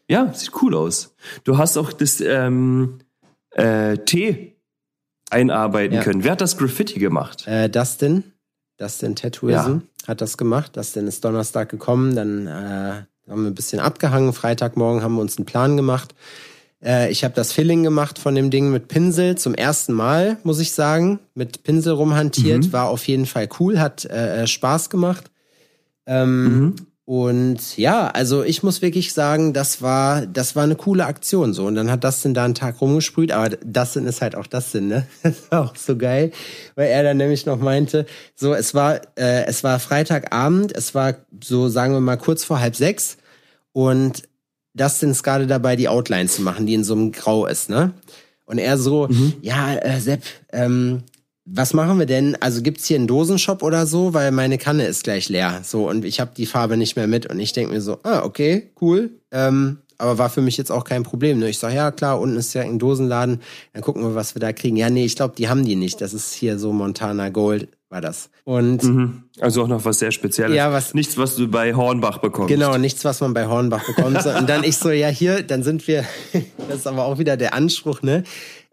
[0.10, 1.16] Ja, sieht cool aus.
[1.44, 3.00] Du hast auch das ähm,
[3.52, 4.53] äh, T
[5.34, 6.04] einarbeiten Ja.
[6.04, 6.24] können.
[6.24, 7.48] Wer hat das Graffiti gemacht?
[7.48, 8.24] Äh, Dustin,
[8.78, 10.76] Dustin Tattooism hat das gemacht.
[10.78, 12.52] Dustin ist Donnerstag gekommen, dann äh,
[13.30, 14.34] haben wir ein bisschen abgehangen.
[14.34, 16.14] Freitagmorgen haben wir uns einen Plan gemacht.
[16.84, 20.60] Äh, ich habe das Filling gemacht von dem Ding mit Pinsel zum ersten Mal, muss
[20.60, 21.20] ich sagen.
[21.34, 22.74] Mit Pinsel rumhantiert, Mhm.
[22.74, 25.32] war auf jeden Fall cool, hat äh, äh, Spaß gemacht.
[26.06, 26.76] Ähm, Mhm.
[27.06, 31.66] Und ja, also ich muss wirklich sagen, das war, das war eine coole Aktion so.
[31.66, 35.06] Und dann hat Dustin da einen Tag rumgesprüht, aber Dustin ist halt auch Dustin, ne?
[35.24, 36.32] Das war auch so geil,
[36.76, 41.16] weil er dann nämlich noch meinte, so es war, äh, es war Freitagabend, es war
[41.44, 43.18] so sagen wir mal kurz vor halb sechs
[43.74, 44.24] und
[44.74, 47.94] Dustin ist gerade dabei, die Outline zu machen, die in so einem Grau ist, ne?
[48.46, 49.08] Und er so,
[49.42, 51.04] ja, äh, Sepp, ähm,
[51.46, 52.38] was machen wir denn?
[52.42, 55.62] Also gibt's hier einen Dosenshop oder so, weil meine Kanne ist gleich leer.
[55.64, 58.24] So und ich habe die Farbe nicht mehr mit und ich denk mir so, ah
[58.24, 59.10] okay, cool.
[59.32, 61.40] Ähm, aber war für mich jetzt auch kein Problem.
[61.40, 61.50] Ne?
[61.50, 63.42] Ich sag ja klar, unten ist ja ein Dosenladen.
[63.74, 64.76] Dann gucken wir, was wir da kriegen.
[64.76, 66.02] Ja nee, ich glaube, die haben die nicht.
[66.02, 68.30] Das ist hier so Montana Gold war das.
[68.44, 69.24] Und Mhm.
[69.40, 70.56] Also auch noch was sehr Spezielles.
[70.56, 72.50] Ja, was- Nichts, was du bei Hornbach bekommst.
[72.50, 74.26] Genau, nichts, was man bei Hornbach bekommt.
[74.26, 76.04] Und dann ich so, ja, hier, dann sind wir,
[76.70, 78.24] das ist aber auch wieder der Anspruch, ne?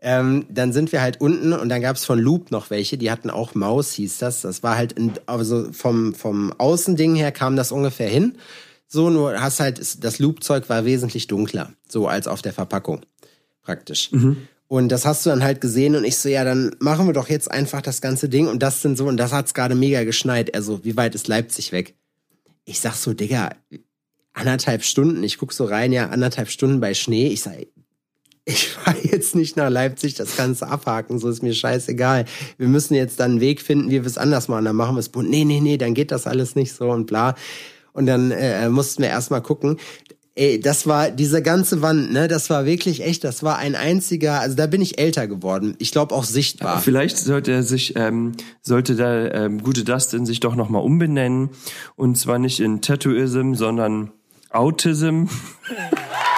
[0.03, 3.29] Ähm, dann sind wir halt unten und dann gab's von Loop noch welche, die hatten
[3.29, 4.41] auch Maus, hieß das.
[4.41, 8.39] Das war halt, in, also vom, vom Außending her kam das ungefähr hin.
[8.87, 13.03] So, nur hast halt, das Loop-Zeug war wesentlich dunkler, so als auf der Verpackung,
[13.63, 14.11] praktisch.
[14.67, 17.29] Und das hast du dann halt gesehen und ich so, ja, dann machen wir doch
[17.29, 20.55] jetzt einfach das ganze Ding und das sind so, und das hat's gerade mega geschneit.
[20.55, 21.95] Also, wie weit ist Leipzig weg?
[22.65, 23.51] Ich sag so, Digga,
[24.33, 27.29] anderthalb Stunden, ich guck so rein, ja, anderthalb Stunden bei Schnee.
[27.29, 27.55] Ich sag,
[28.45, 32.25] ich fahre jetzt nicht nach Leipzig, das Ganze abhaken, so ist mir scheißegal.
[32.59, 34.65] Wir müssen jetzt dann einen Weg finden, wie wir es anders machen.
[34.65, 35.31] Dann machen wir es bunt.
[35.31, 37.35] Nee, nee, nee, dann geht das alles nicht so und bla.
[37.93, 39.77] Und dann äh, mussten wir erstmal gucken.
[40.37, 42.29] Ey, das war diese ganze Wand, ne?
[42.29, 45.75] Das war wirklich echt, das war ein einziger, also da bin ich älter geworden.
[45.79, 46.81] Ich glaube auch sichtbar.
[46.81, 51.51] Vielleicht sollte er sich, ähm, sollte der ähm, gute Dustin sich doch nochmal umbenennen.
[51.97, 54.13] Und zwar nicht in Tattooism, sondern
[54.51, 55.25] Autism.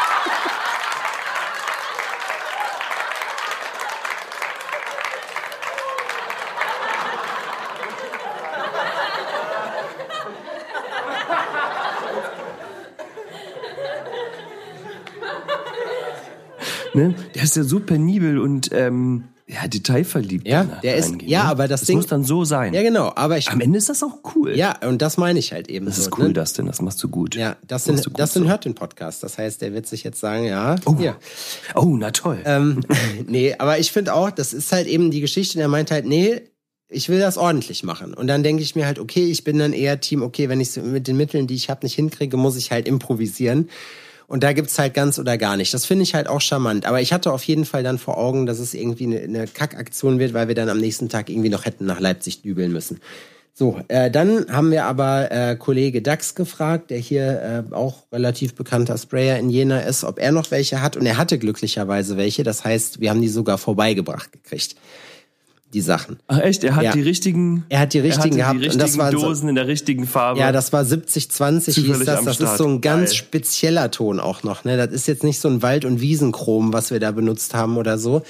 [16.94, 17.14] ne?
[17.34, 20.46] Der ist ja so penibel und ähm, ja, detailverliebt.
[20.48, 21.50] Ja, der ist, reingehen, ja, ne?
[21.50, 21.96] aber das, das Ding.
[21.96, 22.72] muss dann so sein.
[22.72, 24.56] ja, genau, aber ich, Am Ende ist das auch cool.
[24.56, 26.02] ja, und das meine ich halt eben Das so.
[26.02, 26.32] ist cool, ne?
[26.32, 27.34] Dustin, das machst du gut.
[27.34, 28.48] Ja, das sind, machst du gut das sind so.
[28.48, 29.22] hört den Podcast.
[29.22, 31.16] Das heißt, der wird sich jetzt sagen, ja, Oh, hier.
[31.74, 32.38] oh na toll.
[32.46, 32.80] Ähm,
[33.26, 36.42] nee, aber ich finde auch, das ist halt eben die Geschichte, der meint halt, nee,
[36.88, 38.14] ich will das ordentlich machen.
[38.14, 40.68] Und dann denke ich mir halt, okay, ich bin dann eher Team, okay, wenn ich
[40.68, 43.68] es mit den Mitteln, die ich habe, nicht hinkriege, muss ich halt improvisieren.
[44.32, 45.74] Und da gibt's halt ganz oder gar nicht.
[45.74, 46.86] Das finde ich halt auch charmant.
[46.86, 50.18] Aber ich hatte auf jeden Fall dann vor Augen, dass es irgendwie eine, eine Kackaktion
[50.18, 52.98] wird, weil wir dann am nächsten Tag irgendwie noch hätten nach Leipzig dübeln müssen.
[53.52, 58.54] So, äh, dann haben wir aber äh, Kollege Dax gefragt, der hier äh, auch relativ
[58.54, 60.96] bekannter Sprayer in Jena ist, ob er noch welche hat.
[60.96, 62.42] Und er hatte glücklicherweise welche.
[62.42, 64.76] Das heißt, wir haben die sogar vorbeigebracht gekriegt.
[65.72, 66.18] Die Sachen.
[66.26, 66.92] Ach echt, er hat Ja.
[66.92, 68.60] die richtigen, Er hat die richtigen er gehabt.
[68.62, 70.38] die und das richtigen war so, Dosen in der richtigen Farbe.
[70.40, 72.24] ja, das war 7020 hieß Zufällig das.
[72.24, 72.58] Das ist Start.
[72.58, 73.16] so ein ganz Geil.
[73.16, 74.64] spezieller Ton auch noch.
[74.64, 74.76] Ne?
[74.76, 77.96] Das ist jetzt nicht so ein Wald- und Wiesenchrom, was wir da benutzt haben oder
[77.98, 78.22] so.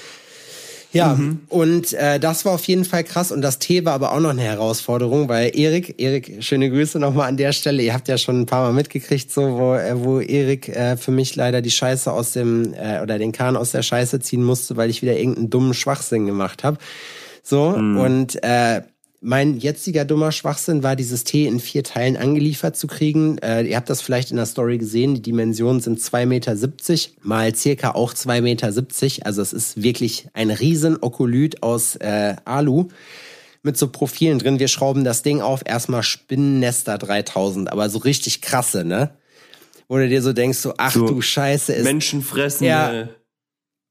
[0.93, 1.39] Ja, Mhm.
[1.49, 3.31] und äh, das war auf jeden Fall krass.
[3.31, 7.27] Und das Tee war aber auch noch eine Herausforderung, weil Erik, Erik, schöne Grüße nochmal
[7.29, 7.81] an der Stelle.
[7.81, 11.09] Ihr habt ja schon ein paar Mal mitgekriegt, so wo, äh, wo Erik äh, für
[11.09, 14.77] mich leider die Scheiße aus dem äh, oder den Kahn aus der Scheiße ziehen musste,
[14.77, 16.77] weil ich wieder irgendeinen dummen Schwachsinn gemacht habe.
[17.43, 18.81] So, und äh,
[19.19, 23.37] mein jetziger dummer Schwachsinn war, dieses Tee in vier Teilen angeliefert zu kriegen.
[23.37, 25.15] Äh, ihr habt das vielleicht in der Story gesehen.
[25.15, 26.55] Die Dimensionen sind 2,70 Meter
[27.21, 28.73] mal circa auch 2,70 Meter.
[29.25, 32.89] Also es ist wirklich ein riesen Okolyt aus äh, Alu
[33.61, 34.59] mit so Profilen drin.
[34.59, 35.61] Wir schrauben das Ding auf.
[35.65, 39.11] Erstmal Spinnennester 3000, aber so richtig krasse, ne?
[39.87, 43.09] Wo du dir so denkst, so, ach So du Scheiße, ist Menschenfressende, Ja.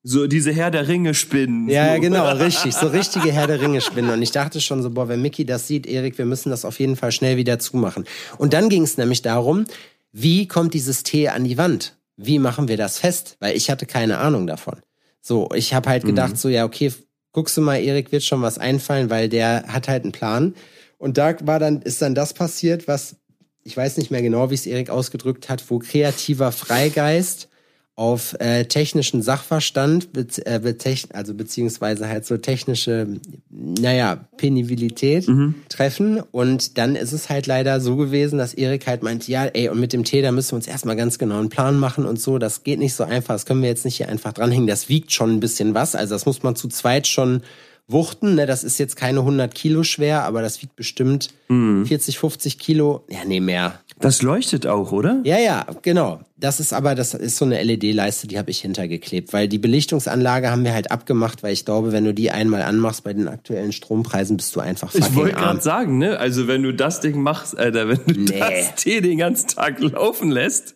[0.02, 1.68] So diese Herr der Ringe spinnen.
[1.68, 2.74] Ja, genau, richtig.
[2.74, 4.10] So richtige Herr der Ringe spinnen.
[4.10, 6.80] Und ich dachte schon so, boah, wenn Mickey das sieht, Erik, wir müssen das auf
[6.80, 8.04] jeden Fall schnell wieder zumachen.
[8.38, 9.64] Und dann ging es nämlich darum,
[10.12, 11.96] wie kommt dieses Tee an die Wand?
[12.16, 13.36] Wie machen wir das fest?
[13.40, 14.80] Weil ich hatte keine Ahnung davon.
[15.20, 16.92] So, ich habe halt gedacht, so, ja, okay,
[17.30, 20.54] guckst du mal, Erik wird schon was einfallen, weil der hat halt einen Plan.
[20.98, 23.16] Und da war dann, ist dann das passiert, was,
[23.62, 27.48] ich weiß nicht mehr genau, wie es Erik ausgedrückt hat, wo kreativer Freigeist
[27.94, 33.06] auf äh, technischen Sachverstand, be äh, betech also beziehungsweise halt so technische,
[33.50, 35.28] naja, Penibilität
[35.68, 36.20] treffen.
[36.20, 39.78] Und dann ist es halt leider so gewesen, dass Erik halt meint, ja, ey, und
[39.78, 42.38] mit dem Tee, da müssen wir uns erstmal ganz genau einen Plan machen und so.
[42.38, 44.66] Das geht nicht so einfach, das können wir jetzt nicht hier einfach dranhängen.
[44.66, 45.94] Das wiegt schon ein bisschen was.
[45.94, 47.42] Also das muss man zu zweit schon
[47.88, 48.36] wuchten.
[48.36, 48.46] Ne?
[48.46, 53.04] Das ist jetzt keine 100 Kilo schwer, aber das wiegt bestimmt 40, 50 Kilo.
[53.10, 53.80] Ja, nee, mehr.
[54.02, 55.20] Das leuchtet auch, oder?
[55.24, 56.20] Ja, ja, genau.
[56.36, 60.50] Das ist aber, das ist so eine LED-Leiste, die habe ich hintergeklebt, weil die Belichtungsanlage
[60.50, 63.72] haben wir halt abgemacht, weil ich glaube, wenn du die einmal anmachst bei den aktuellen
[63.72, 65.44] Strompreisen, bist du einfach Ich fucking wollte arm.
[65.44, 66.18] gerade sagen, ne?
[66.18, 68.38] Also wenn du das Ding machst, Alter, wenn du Nee.
[68.40, 70.74] das Tee den ganzen Tag laufen lässt,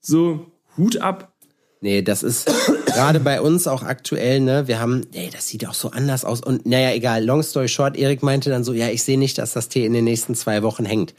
[0.00, 1.28] so Hut ab.
[1.82, 2.46] Nee, das ist
[2.86, 4.68] gerade bei uns auch aktuell, ne?
[4.68, 6.40] Wir haben, ey, das sieht auch so anders aus.
[6.40, 9.52] Und naja, egal, long story short, Erik meinte dann so, ja, ich sehe nicht, dass
[9.52, 11.12] das Tee in den nächsten zwei Wochen hängt.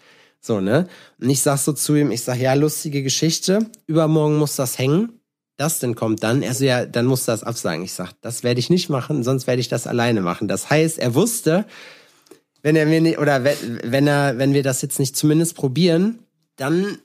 [0.46, 0.88] So, ne?
[1.22, 3.66] Und ich sag so zu ihm, ich sag, ja, lustige Geschichte.
[3.88, 5.22] Übermorgen muss das hängen.
[5.56, 6.42] Das denn kommt dann.
[6.42, 7.86] Er so, ja, dann muss das absagen.
[7.86, 10.50] Ich sag, das werde ich nicht machen, sonst werde ich das alleine machen.
[10.50, 11.66] Das heißt, er wusste,
[12.62, 16.20] wenn er mir nicht, oder wenn, wenn er, wenn wir das jetzt nicht zumindest probieren,
[16.58, 16.98] dann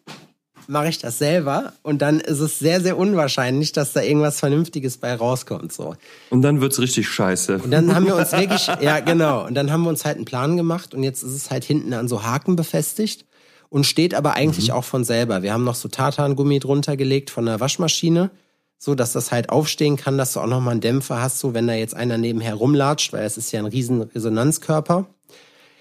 [0.66, 4.98] mache ich das selber und dann ist es sehr, sehr unwahrscheinlich, dass da irgendwas Vernünftiges
[4.98, 5.72] bei rauskommt.
[5.72, 5.94] So.
[6.31, 7.59] Und dann wird's richtig scheiße.
[7.59, 10.27] Und dann haben wir uns wirklich, ja genau, und dann haben wir uns halt einen
[10.27, 13.27] Plan gemacht und jetzt ist es halt hinten an so Haken befestigt
[13.70, 15.42] und steht aber eigentlich auch von selber.
[15.42, 18.31] Wir haben noch so Tartangummi drunter gelegt von der Waschmaschine,
[18.78, 21.54] so dass das halt aufstehen kann, dass du auch noch mal einen Dämpfer hast, so
[21.54, 25.07] wenn da jetzt einer nebenher rumlatscht, weil es ist ja ein riesen Resonanzkörper.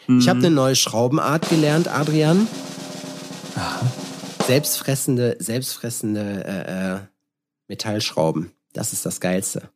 [0.09, 2.47] Ich habe eine neue Schraubenart gelernt, Adrian.
[4.45, 6.99] Selbstfressende, selbstfressende äh, äh,
[7.67, 8.51] Metallschrauben.
[8.71, 9.69] Das ist das Geilste.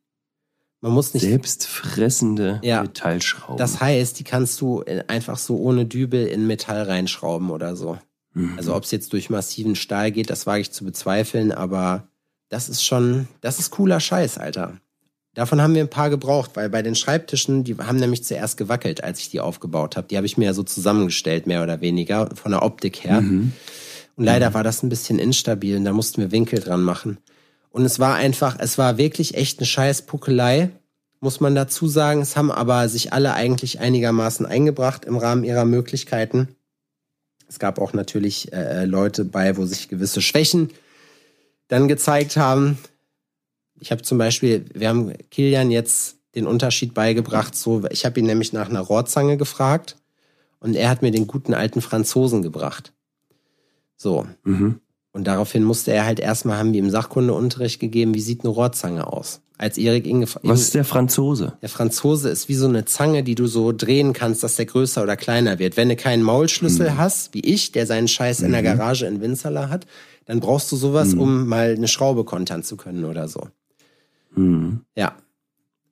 [0.82, 1.24] Man muss nicht.
[1.24, 2.82] Selbstfressende Ja.
[2.82, 3.58] Metallschrauben.
[3.58, 7.98] Das heißt, die kannst du in- einfach so ohne Dübel in Metall reinschrauben oder so.
[8.34, 8.54] Mhm.
[8.58, 12.08] Also ob es jetzt durch massiven Stahl geht, das wage ich zu bezweifeln, aber
[12.50, 14.78] das ist schon, das ist cooler Scheiß, Alter.
[15.34, 19.04] Davon haben wir ein paar gebraucht, weil bei den Schreibtischen, die haben nämlich zuerst gewackelt,
[19.04, 20.08] als ich die aufgebaut habe.
[20.10, 23.22] Die habe ich mir ja so zusammengestellt, mehr oder weniger, von der Optik her.
[23.22, 23.54] Mhm.
[24.18, 27.18] Und leider war das ein bisschen instabil und da mussten wir Winkel dran machen.
[27.72, 30.70] Und es war einfach, es war wirklich echt eine scheiß Puckelei,
[31.22, 32.22] muss man dazu sagen.
[32.22, 36.50] Es haben aber sich alle eigentlich einigermaßen eingebracht im Rahmen ihrer Möglichkeiten.
[37.48, 40.70] Es gab auch natürlich äh, Leute bei, wo sich gewisse Schwächen
[41.68, 42.78] dann gezeigt haben.
[43.80, 47.56] Ich habe zum Beispiel, wir haben Kilian jetzt den Unterschied beigebracht.
[47.56, 49.98] So, ich habe ihn nämlich nach einer Rohrzange gefragt
[50.60, 52.94] und er hat mir den guten alten Franzosen gebracht.
[53.96, 54.28] So.
[54.44, 54.80] Mhm.
[55.14, 59.08] Und daraufhin musste er halt erstmal, haben wir im Sachkundeunterricht gegeben, wie sieht eine Rohrzange
[59.08, 59.42] aus?
[59.58, 61.54] Als Erik ihn gefragt Was ist der Franzose?
[61.62, 65.04] Der Franzose ist wie so eine Zange, die du so drehen kannst, dass der größer
[65.04, 65.78] oder kleiner wird.
[65.78, 69.70] Wenn du keinen Maulschlüssel hast, wie ich, der seinen Scheiß in der Garage in Winzerla
[69.70, 69.86] hat,
[70.26, 73.50] dann brauchst du sowas, um mal eine Schraube kontern zu können oder so.
[74.36, 74.82] Mhm.
[74.96, 75.16] Ja.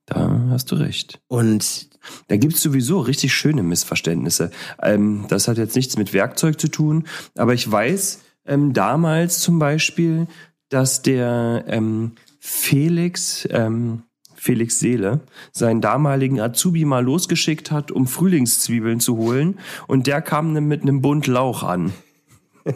[0.07, 1.19] Da hast du recht.
[1.27, 1.89] Und
[2.27, 4.51] Da gibt's sowieso richtig schöne Missverständnisse.
[4.81, 7.05] Ähm, das hat jetzt nichts mit Werkzeug zu tun,
[7.35, 10.27] aber ich weiß ähm, damals zum Beispiel,
[10.69, 14.03] dass der ähm, Felix, ähm,
[14.35, 20.53] Felix Seele, seinen damaligen Azubi mal losgeschickt hat, um Frühlingszwiebeln zu holen und der kam
[20.53, 21.93] dann mit einem Bund Lauch an.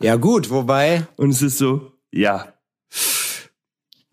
[0.00, 2.52] ja gut, wobei, Und es ist so, ja.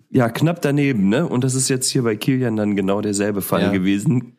[0.09, 1.27] Ja, knapp daneben, ne?
[1.27, 3.71] Und das ist jetzt hier bei Kilian dann genau derselbe Fall Ja.
[3.71, 4.33] gewesen.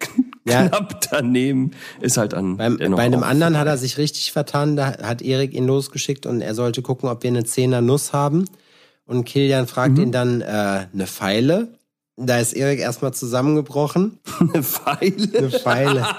[0.49, 0.69] Ja.
[0.69, 1.71] Knapp daneben
[2.03, 2.59] ist halt an.
[2.59, 4.77] dennoch bei einem anderen hat er sich richtig vertan.
[4.77, 8.45] Da hat Erik ihn losgeschickt und er sollte gucken, ob wir eine Zehner Nuss haben.
[9.07, 11.69] Und Kilian fragt ihn dann äh, eine Pfeile.
[12.17, 14.19] Da ist Erik erstmal zusammengebrochen.
[14.41, 15.39] eine Pfeile.
[15.39, 16.07] Eine Pfeile.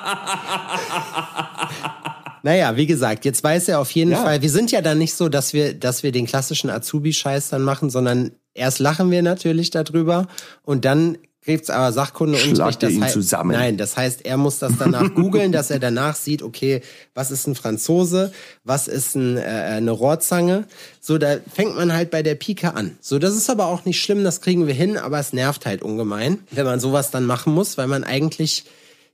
[2.44, 4.22] Naja, wie gesagt, jetzt weiß er auf jeden Ja.
[4.22, 7.64] Fall, wir sind ja dann nicht so, dass wir, dass wir den klassischen Azubi-Scheiß dann
[7.64, 10.28] machen, sondern erst lachen wir natürlich darüber
[10.62, 13.52] und dann gibt's aber Sachkunde und Schlagt ihr ihn zusammen.
[13.52, 16.82] Nein, das heißt, er muss das danach googeln, dass er danach sieht, okay,
[17.14, 18.32] was ist ein Franzose,
[18.64, 20.66] was ist ein, äh, eine Rohrzange.
[21.00, 22.98] So, da fängt man halt bei der Pike an.
[23.00, 25.82] So, das ist aber auch nicht schlimm, das kriegen wir hin, aber es nervt halt
[25.82, 28.66] ungemein, wenn man sowas dann machen muss, weil man eigentlich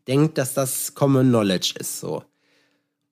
[0.08, 2.00] denkt, dass das Common Knowledge ist.
[2.00, 2.24] So.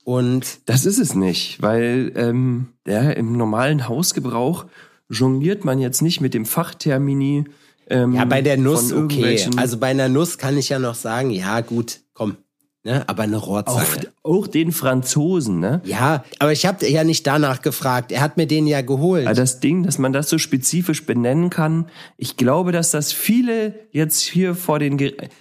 [0.03, 4.65] Und Das ist es nicht, weil ähm, der im normalen Hausgebrauch
[5.09, 7.45] jongliert man jetzt nicht mit dem Fachtermini.
[7.89, 9.47] Ähm, ja, bei der Nuss okay.
[9.57, 12.37] Also bei einer Nuss kann ich ja noch sagen, ja gut, komm.
[12.85, 13.03] Ne?
[13.07, 14.07] Aber eine auch, Rohrzange.
[14.23, 15.81] auch den Franzosen, ne?
[15.83, 18.13] Ja, aber ich habe ja nicht danach gefragt.
[18.13, 19.25] Er hat mir den ja geholt.
[19.25, 23.73] Aber das Ding, dass man das so spezifisch benennen kann, ich glaube, dass das viele
[23.91, 24.97] jetzt hier vor den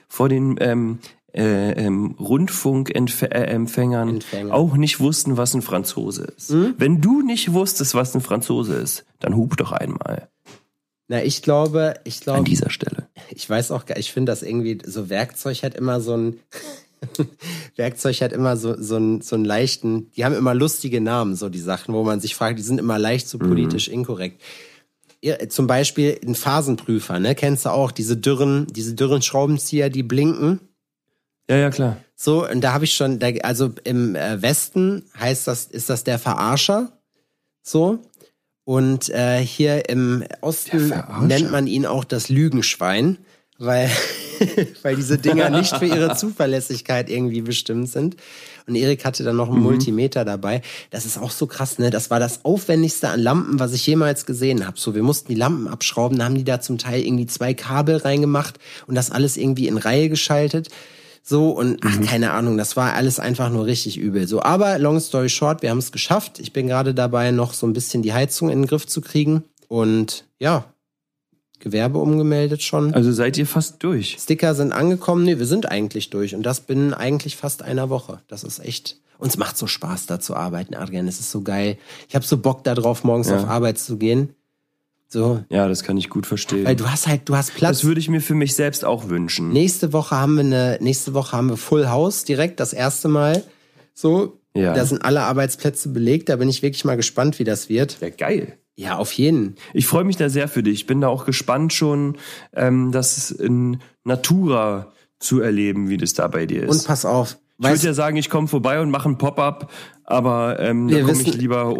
[0.09, 0.99] vor den ähm,
[1.33, 4.53] äh, ähm, Rundfunkempfängern Empfänger.
[4.53, 6.51] auch nicht wussten, was ein Franzose ist.
[6.51, 6.75] Hm?
[6.77, 10.29] Wenn du nicht wusstest, was ein Franzose ist, dann hub doch einmal
[11.09, 13.09] Na, ich glaube, ich an glaube, dieser Stelle.
[13.31, 16.41] ich weiß auch, gar- ich finde das irgendwie, so Werkzeug hat immer so ein,
[17.77, 21.49] Werkzeug hat immer so, so, einen, so einen leichten, die haben immer lustige Namen, so
[21.49, 24.43] die Sachen, wo man sich fragt, die sind immer leicht so politisch inkorrekt.
[25.23, 27.35] Ja, zum Beispiel ein Phasenprüfer, ne?
[27.35, 30.61] Kennst du auch diese dürren, diese dürren Schraubenzieher, die blinken?
[31.51, 31.97] Ja, ja, klar.
[32.15, 36.19] So, und da habe ich schon, also im äh, Westen heißt das, ist das der
[36.19, 36.93] Verarscher.
[37.63, 37.99] So.
[38.69, 43.17] Und äh, hier im Osten nennt man ihn auch das Lügenschwein,
[43.57, 43.91] weil,
[44.83, 48.17] weil diese Dinger nicht für ihre Zuverlässigkeit irgendwie bestimmt sind.
[48.67, 50.61] Und Erik hatte dann noch einen Multimeter dabei.
[50.91, 51.89] Das ist auch so krass, ne?
[51.89, 54.79] Das war das aufwendigste an Lampen, was ich jemals gesehen habe.
[54.79, 57.97] So, wir mussten die Lampen abschrauben, da haben die da zum Teil irgendwie zwei Kabel
[57.97, 60.69] reingemacht und das alles irgendwie in Reihe geschaltet.
[61.29, 64.27] So und ach, keine Ahnung, das war alles einfach nur richtig übel.
[64.27, 66.39] So, aber long story short, wir haben es geschafft.
[66.39, 69.45] Ich bin gerade dabei, noch so ein bisschen die Heizung in den Griff zu kriegen.
[69.69, 70.65] Und ja,
[71.59, 72.95] Gewerbe umgemeldet schon.
[72.95, 74.17] Also seid ihr fast durch.
[74.19, 75.25] Sticker sind angekommen.
[75.25, 76.35] Nee, wir sind eigentlich durch.
[76.35, 78.23] Und das binnen eigentlich fast einer Woche.
[78.29, 78.97] Das ist echt.
[79.19, 81.09] Uns macht so Spaß, da zu arbeiten, Adrian.
[81.09, 81.77] Es ist so geil.
[82.09, 83.37] Ich habe so Bock darauf, morgens Ja.
[83.37, 84.31] auf Arbeit zu gehen.
[85.11, 86.65] So, Ja, das kann ich gut verstehen.
[86.67, 87.79] weil du hast halt, du hast Platz.
[87.79, 89.49] das würde ich mir für mich selbst auch wünschen.
[89.51, 93.43] Nächste Woche haben wir eine, nächste Woche haben wir Full House direkt, das erste Mal.
[93.95, 94.75] So, Ja.
[94.75, 96.29] da sind alle Arbeitsplätze belegt.
[96.29, 97.99] Da bin ich wirklich mal gespannt, wie das wird.
[98.01, 98.59] Ja, geil.
[98.77, 99.57] Ja, auf jeden.
[99.73, 100.75] Ich freue mich da sehr für dich.
[100.75, 102.17] Ich bin da auch gespannt schon,
[102.55, 106.71] ähm, das in Natura zu erleben, wie das da bei dir ist.
[106.71, 107.39] Und pass auf.
[107.59, 109.71] ich würde ja sagen, ich komme vorbei und mache ein Pop-up,
[110.11, 111.75] aber ähm, da komme ich lieber,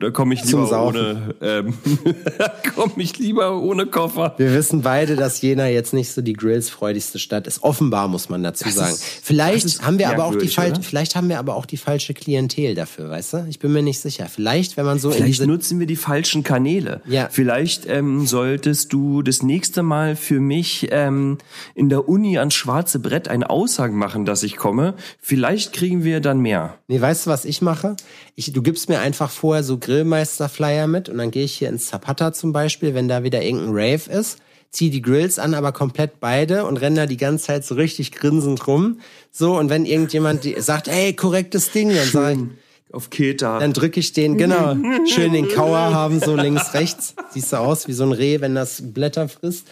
[0.00, 0.96] da komme ich lieber Saufen.
[1.00, 1.74] ohne, ähm,
[2.38, 4.34] da komme ich lieber ohne Koffer.
[4.38, 7.62] wir wissen beide, dass Jena jetzt nicht so die Grills-freudigste Stadt ist.
[7.62, 8.92] Offenbar muss man dazu Das sagen.
[8.94, 12.14] ist- vielleicht haben wir aber auch die falsche, vielleicht haben wir aber auch die falsche
[12.14, 13.46] Klientel dafür, weißt du?
[13.50, 14.28] Ich bin mir nicht sicher.
[14.32, 17.02] Vielleicht, wenn man so in Vielleicht diese nutzen wir die falschen Kanäle.
[17.06, 17.28] Ja.
[17.30, 21.36] Vielleicht ähm, solltest du das nächste Mal für mich ähm,
[21.74, 24.94] in der Uni ans schwarze Brett eine Aussage machen, dass ich komme.
[25.20, 26.78] Vielleicht kriegen wir dann mehr.
[26.88, 27.73] Nee, weißt du, was ich mache?
[27.74, 27.96] Mache.
[28.36, 31.88] Ich, du gibst mir einfach vorher so Grillmeister-Flyer mit und dann gehe ich hier ins
[31.88, 34.38] Zapata zum Beispiel, wenn da wieder irgendein Rave ist,
[34.70, 38.12] zieh die Grills an, aber komplett beide und renne da die ganze Zeit so richtig
[38.12, 39.00] grinsend rum.
[39.30, 43.58] So, und wenn irgendjemand sagt, ey, korrektes Ding, dann sage ich, Auf Keta.
[43.58, 47.14] dann drücke ich den, genau, schön den Kauer haben, so links, rechts.
[47.30, 49.66] Siehst du aus wie so ein Reh, wenn das Blätter frisst.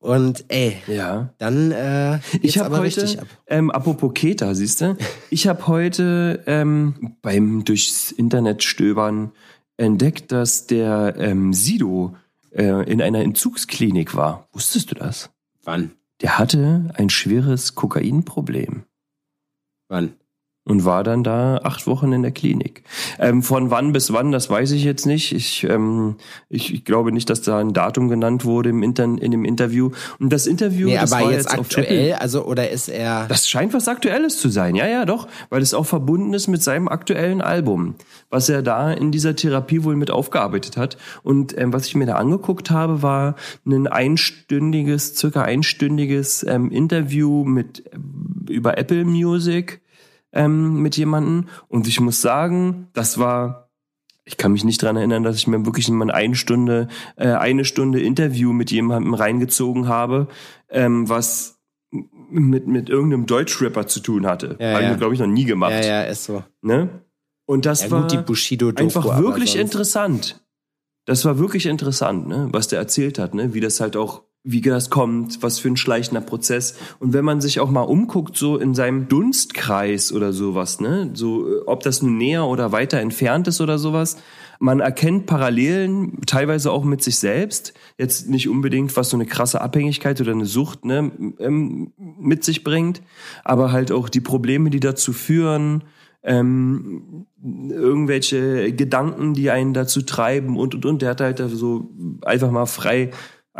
[0.00, 1.34] Und ey, ja.
[1.38, 3.28] dann äh, Ich habe aber heute, richtig ab.
[3.46, 4.96] ähm, apropos Keta, siehst du,
[5.28, 9.32] ich habe heute ähm, beim durchs Internet stöbern
[9.76, 12.16] entdeckt, dass der ähm, Sido
[12.50, 14.48] äh, in einer Entzugsklinik war.
[14.52, 15.30] Wusstest du das?
[15.62, 15.92] Wann?
[16.22, 18.84] Der hatte ein schweres Kokainproblem
[19.90, 20.14] Wann?
[20.64, 22.84] Und war dann da acht Wochen in der Klinik.
[23.18, 25.32] Ähm, von wann bis wann, das weiß ich jetzt nicht.
[25.32, 26.16] Ich, ähm,
[26.48, 29.90] ich, ich glaube nicht, dass da ein Datum genannt wurde im Inter in dem Interview.
[30.18, 33.48] Und das Interview, Nee, das aber war jetzt jetzt aktuell, also oder ist er Das
[33.48, 36.88] scheint was Aktuelles zu sein, ja, ja, doch, weil es auch verbunden ist mit seinem
[36.88, 37.94] aktuellen Album,
[38.28, 40.98] was er da in dieser Therapie wohl mit aufgearbeitet hat.
[41.22, 43.34] Und ähm, was ich mir da angeguckt habe, war
[43.66, 49.80] ein einstündiges, circa einstündiges ähm, Interview mit äh, über Apple Music
[50.32, 51.48] ähm, mit jemanden.
[51.68, 53.70] Und ich muss sagen, das war
[54.30, 57.64] ich kann mich nicht dran erinnern, dass ich mir wirklich mal eine Stunde, äh, eine
[57.64, 60.28] Stunde Interview mit jemandem reingezogen habe,
[60.68, 61.58] ähm, was
[61.90, 64.56] mit, mit irgendeinem Deutschrapper zu tun hatte.
[64.60, 64.92] Ja, Habe ja.
[64.92, 65.72] ich, glaube ich, noch nie gemacht.
[65.72, 66.44] Ja, ja, ist so.
[66.62, 67.02] Ne?
[67.46, 68.28] Und das Ja war gut,
[68.78, 70.44] einfach wirklich interessant.
[71.06, 72.48] Das war wirklich interessant, ne?
[72.52, 73.52] was der erzählt hat, ne?
[73.54, 76.74] wie das halt auch, wie das kommt, was für ein schleichender Prozess.
[76.98, 81.10] Und wenn man sich auch mal umguckt, so in seinem Dunstkreis oder sowas, ne?
[81.12, 84.16] so äh, ob das nun näher oder weiter entfernt ist oder sowas,
[84.58, 87.72] man erkennt Parallelen, teilweise auch mit sich selbst.
[87.98, 92.62] Jetzt nicht unbedingt, was so eine krasse Abhängigkeit oder eine Sucht ne, ähm, mit sich
[92.62, 93.02] bringt,
[93.42, 95.84] aber halt auch die Probleme, die dazu führen,
[96.22, 101.02] ähm, irgendwelche Gedanken, die einen dazu treiben und und und.
[101.02, 101.90] Der hat halt so
[102.22, 103.10] einfach mal frei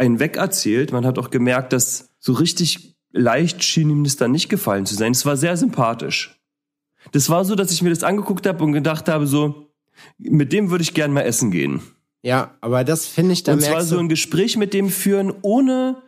[0.01, 0.93] einen wegerzählt.
[0.93, 4.95] Man hat auch gemerkt, dass so richtig leicht schien ihm das dann nicht gefallen zu
[4.95, 5.13] sein.
[5.13, 6.41] Es war sehr sympathisch.
[7.13, 9.71] Das war so, dass ich mir das angeguckt habe und gedacht habe, so,
[10.19, 11.81] mit dem würde ich gern mal essen gehen.
[12.23, 16.03] Ja, aber das finde ich, da und zwar so ein Gespräch mit dem führen, ohne,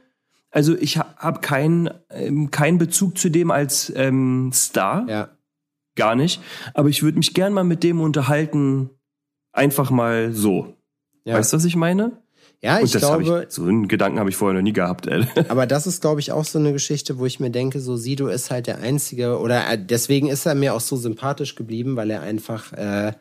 [0.50, 5.28] also ich ha- habe keinen ähm, keinen Bezug zu dem als ähm, Star, ja,
[5.96, 6.40] gar nicht.
[6.74, 8.90] Aber ich würde mich gern mal mit dem unterhalten,
[9.52, 10.76] einfach mal so.
[11.24, 11.34] ja.
[11.36, 12.21] Weißt du, was ich meine?
[12.62, 15.06] Ja, ich und das glaube, ich, so einen Gedanken habe ich vorher noch nie gehabt.
[15.06, 15.26] Ey.
[15.48, 18.28] aber das ist, glaube ich, auch so eine Geschichte, wo ich mir denke, so Sido
[18.28, 22.10] ist halt der Einzige, oder äh, deswegen ist er mir auch so sympathisch geblieben, weil
[22.10, 23.12] er einfach, äh,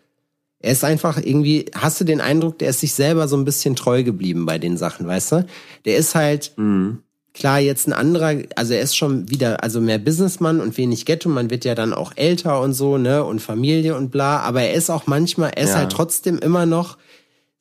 [0.64, 3.76] er ist einfach irgendwie, hast du den Eindruck, der ist sich selber so ein bisschen
[3.76, 5.46] treu geblieben bei den Sachen, weißt du?
[5.86, 7.00] Der ist halt, Mhm.
[7.34, 11.30] klar, jetzt ein anderer, also er ist schon wieder, also mehr Businessmann und wenig Ghetto,
[11.30, 14.74] man wird ja dann auch älter und so, ne, und Familie und bla, aber er
[14.76, 15.78] ist auch manchmal, er ist Ja.
[15.78, 16.98] halt trotzdem immer noch,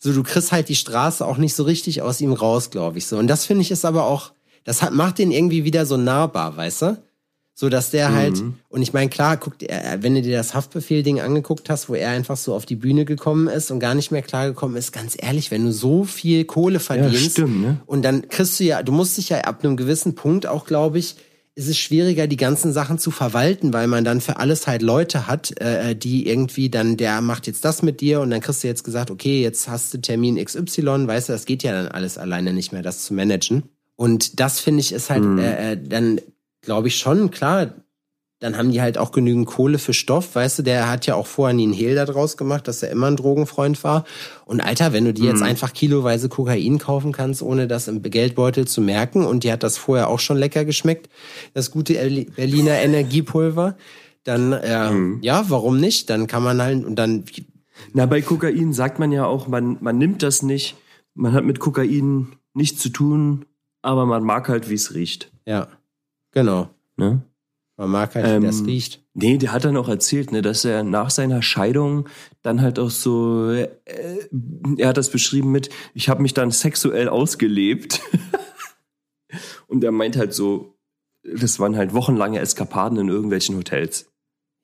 [0.02, 3.06] so du kriegst halt die Straße auch nicht so richtig aus ihm raus, glaube ich
[3.06, 3.18] so.
[3.18, 4.32] Und das finde ich ist aber auch,
[4.64, 7.02] das hat, macht den irgendwie wieder so nahbar, weißt du?
[7.54, 11.20] So dass der halt, und ich meine, klar, guckt, er, wenn du dir das Haftbefehl-Ding
[11.20, 14.22] angeguckt hast, wo er einfach so auf die Bühne gekommen ist und gar nicht mehr
[14.22, 17.80] klargekommen ist, ganz ehrlich, wenn du so viel Kohle verdienst, stimmt, ne?
[17.84, 20.98] und dann kriegst du ja, du musst dich ja ab einem gewissen Punkt auch, glaube
[20.98, 21.16] ich,
[21.54, 25.26] ist es schwieriger, die ganzen Sachen zu verwalten, weil man dann für alles halt Leute
[25.26, 28.68] hat, äh, die irgendwie dann, der macht jetzt das mit dir und dann kriegst du
[28.68, 32.18] jetzt gesagt, okay, jetzt hast du Termin XY, weißt du, das geht ja dann alles
[32.18, 33.64] alleine nicht mehr, das zu managen.
[33.96, 36.20] Und das finde ich ist halt äh, äh, dann,
[36.62, 37.74] glaube ich schon, klar,
[38.40, 41.26] dann haben die halt auch genügend Kohle für Stoff, weißt du, der hat ja auch
[41.26, 44.04] vorher nie einen Hehl da draus gemacht, dass er immer ein Drogenfreund war.
[44.46, 48.66] Und Alter, wenn du dir jetzt einfach kiloweise Kokain kaufen kannst, ohne das im Geldbeutel
[48.66, 51.08] zu merken, und dir hat das vorher auch schon lecker geschmeckt,
[51.54, 53.76] das gute Erli- Berliner Energiepulver,
[54.24, 54.90] dann äh,
[55.24, 56.10] ja, warum nicht?
[56.10, 57.24] Dann kann man halt und dann
[57.92, 60.76] Na, bei Kokain sagt man ja auch, man, man nimmt das nicht,
[61.14, 63.44] man hat mit Kokain nichts zu tun,
[63.82, 65.30] aber man mag halt, wie es riecht.
[65.46, 65.68] ja,
[66.32, 66.70] genau.
[66.96, 67.22] Ne?
[67.80, 69.00] Man mag halt, wie das Ähm, riecht.
[69.14, 72.10] Nee, der hat dann auch erzählt, ne, dass er nach seiner Scheidung
[72.42, 73.68] dann halt auch so, äh,
[74.76, 78.00] er hat das beschrieben mit, ich habe mich dann sexuell ausgelebt.
[79.66, 80.74] Und er meint halt so,
[81.22, 84.10] das waren halt wochenlange Eskapaden in irgendwelchen Hotels.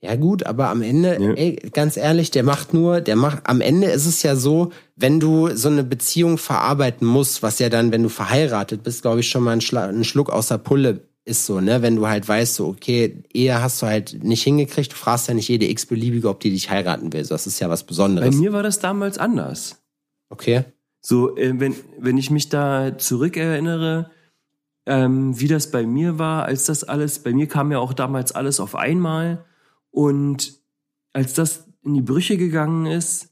[0.03, 1.33] Ja gut, aber am Ende, Ja.
[1.33, 5.21] ey, ganz ehrlich, der macht nur, der macht, am Ende ist es ja so, wenn
[5.21, 9.31] du so eine Beziehung verarbeiten musst, was ja dann, wenn du verheiratet bist, glaube ich,
[9.31, 11.83] schon mal ein Schluck aus der Pulle ist so, ne?
[11.83, 15.35] Wenn du halt weißt, so, okay, Ehe hast du halt nicht hingekriegt, du fragst ja
[15.35, 17.25] nicht jede x-beliebige, ob die dich heiraten will.
[17.25, 18.37] So, das ist ja was Bei Besonderes.
[18.37, 19.83] mir war das damals anders.
[20.31, 20.65] Okay.
[21.01, 24.11] So, äh, wenn, wenn ich mich da zurückerinnere,
[24.87, 28.31] ähm, wie das bei mir war, als das alles, bei mir kam ja auch damals
[28.31, 29.45] alles auf einmal.
[29.91, 30.61] Und
[31.13, 33.31] als das in die Brüche gegangen ist,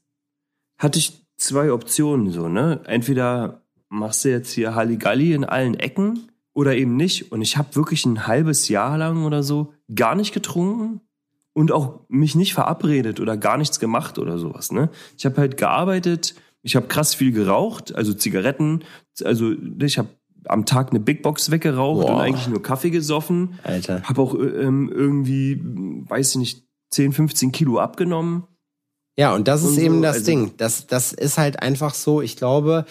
[0.77, 2.81] hatte ich zwei Optionen so, ne?
[2.85, 7.31] Entweder machst du jetzt hier Halligalli in allen Ecken oder eben nicht.
[7.31, 11.01] Und ich habe wirklich ein halbes Jahr lang oder so gar nicht getrunken
[11.53, 14.71] und auch mich nicht verabredet oder gar nichts gemacht oder sowas.
[14.71, 14.89] Ne?
[15.17, 16.33] Ich habe halt gearbeitet,
[16.63, 18.83] ich habe krass viel geraucht, also Zigaretten,
[19.23, 20.09] also ich habe
[20.47, 22.15] am Tag eine Big Box weggeraucht Boah.
[22.15, 23.59] und eigentlich nur Kaffee gesoffen.
[23.63, 24.01] Alter.
[24.03, 28.43] Habe auch ähm, irgendwie, weiß ich nicht, 10, 15 Kilo abgenommen.
[29.17, 30.51] Ja, und das ist Und so, eben das also- Ding.
[30.57, 32.85] Das, das ist halt einfach so, ich glaube,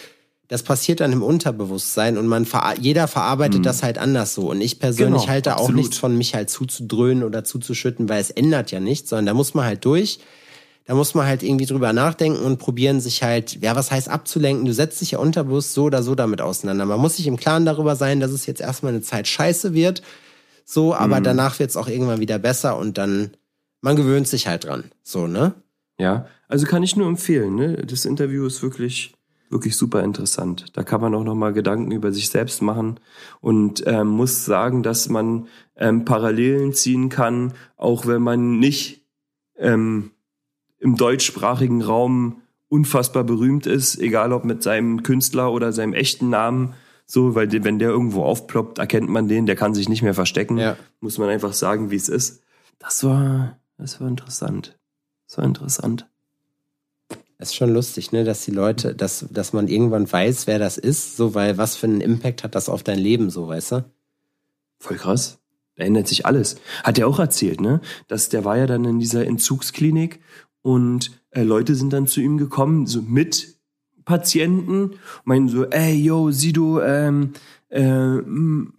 [0.48, 4.50] das passiert dann im Unterbewusstsein und man ver jeder verarbeitet das halt anders so.
[4.50, 5.24] Und ich persönlich Mhm.
[5.24, 5.76] Genau, halte auch absolut.
[5.76, 9.54] nichts von mich halt zuzudröhnen oder zuzuschütten, weil es ändert ja nichts, sondern da muss
[9.54, 10.18] man halt durch.
[10.86, 14.66] Da muss man halt irgendwie drüber nachdenken und probieren, sich halt, ja, was heißt abzulenken?
[14.66, 16.84] Du setzt dich ja unterbewusst so oder so damit auseinander.
[16.84, 20.02] Man muss sich im Klaren darüber sein, dass es jetzt erstmal eine Zeit scheiße wird.
[20.66, 21.24] So, aber Mhm.
[21.24, 23.30] danach wird es auch irgendwann wieder besser und dann,
[23.80, 24.84] man gewöhnt sich halt dran.
[25.02, 25.54] So, ne?
[25.98, 27.54] Ja, also kann ich nur empfehlen.
[27.54, 27.76] Ne?
[27.86, 29.13] Das Interview ist wirklich,
[29.54, 30.66] wirklich super interessant.
[30.76, 33.00] Da kann man auch noch mal Gedanken über sich selbst machen
[33.40, 35.46] und ähm, muss sagen, dass man
[35.76, 39.06] ähm, Parallelen ziehen kann, auch wenn man nicht
[39.56, 40.10] ähm,
[40.78, 46.74] im deutschsprachigen Raum unfassbar berühmt ist, egal ob mit seinem Künstler oder seinem echten Namen.
[47.06, 50.14] So, weil de- wenn der irgendwo aufploppt, erkennt man den, der kann sich nicht mehr
[50.14, 50.58] verstecken.
[50.58, 50.76] Ja.
[51.00, 52.42] Muss man einfach sagen, wie es ist.
[52.78, 54.76] Das war, das war interessant.
[55.28, 56.08] Das war interessant.
[57.38, 60.78] Das ist schon lustig, ne, dass die Leute, dass, dass man irgendwann weiß, wer das
[60.78, 63.84] ist, so, weil was für einen Impact hat das auf dein Leben, so, weißt du?
[64.78, 65.38] Voll krass.
[65.76, 66.56] Da ändert sich alles.
[66.84, 67.80] Hat er auch erzählt, ne?
[68.06, 70.20] Dass der war ja dann in dieser Entzugsklinik
[70.62, 73.56] und äh, Leute sind dann zu ihm gekommen, so mit
[74.04, 74.92] Patienten,
[75.24, 77.32] meinen so, ey, yo, Sido, ähm,
[77.70, 78.18] äh,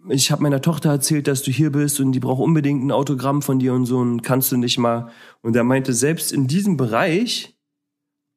[0.08, 3.42] ich habe meiner Tochter erzählt, dass du hier bist und die braucht unbedingt ein Autogramm
[3.42, 5.10] von dir und so und kannst du nicht mal.
[5.42, 7.55] Und er meinte, selbst in diesem Bereich,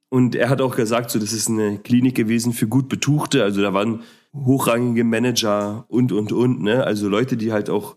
[0.09, 3.61] und er hat auch gesagt, so, das ist eine Klinik gewesen für gut Betuchte, also
[3.61, 4.01] da waren
[4.33, 6.83] hochrangige Manager und, und, und, ne?
[6.83, 7.95] Also Leute, die halt auch,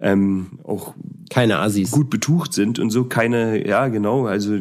[0.00, 0.94] ähm, auch
[1.30, 1.90] Keine Assis.
[1.90, 4.58] gut betucht sind und so keine, ja, genau, also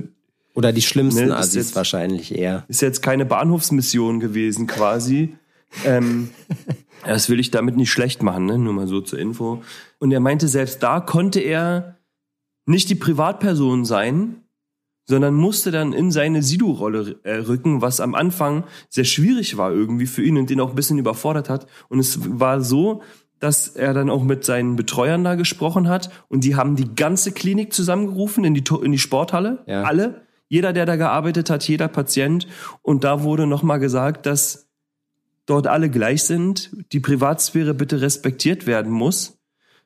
[0.56, 2.64] Oder die schlimmsten Ne, Assis jetzt- wahrscheinlich eher.
[2.68, 5.36] ist jetzt keine Bahnhofsmission gewesen quasi.
[5.86, 6.30] ähm,
[7.06, 8.58] das will ich damit nicht schlecht machen, ne?
[8.58, 9.62] nur mal so zur Info.
[10.00, 11.98] Und er meinte, selbst da konnte er
[12.66, 14.43] nicht die Privatperson sein,
[15.06, 20.06] sondern musste dann in seine Sido-Rolle äh, rücken, was am Anfang sehr schwierig war irgendwie
[20.08, 21.68] für ihn und den auch ein bisschen überfordert hat.
[21.90, 23.02] Und es war so,
[23.40, 27.34] dass er dann auch mit seinen Betreuern da gesprochen hat und die haben die ganze
[27.34, 29.84] Klinik zusammengerufen in die, in die Sporthalle, Ja.
[29.84, 30.22] alle.
[30.48, 32.48] Jeder, der da gearbeitet hat, jeder Patient.
[32.84, 34.70] Und da wurde nochmal gesagt, dass
[35.48, 39.40] dort alle gleich sind, die Privatsphäre bitte respektiert werden muss.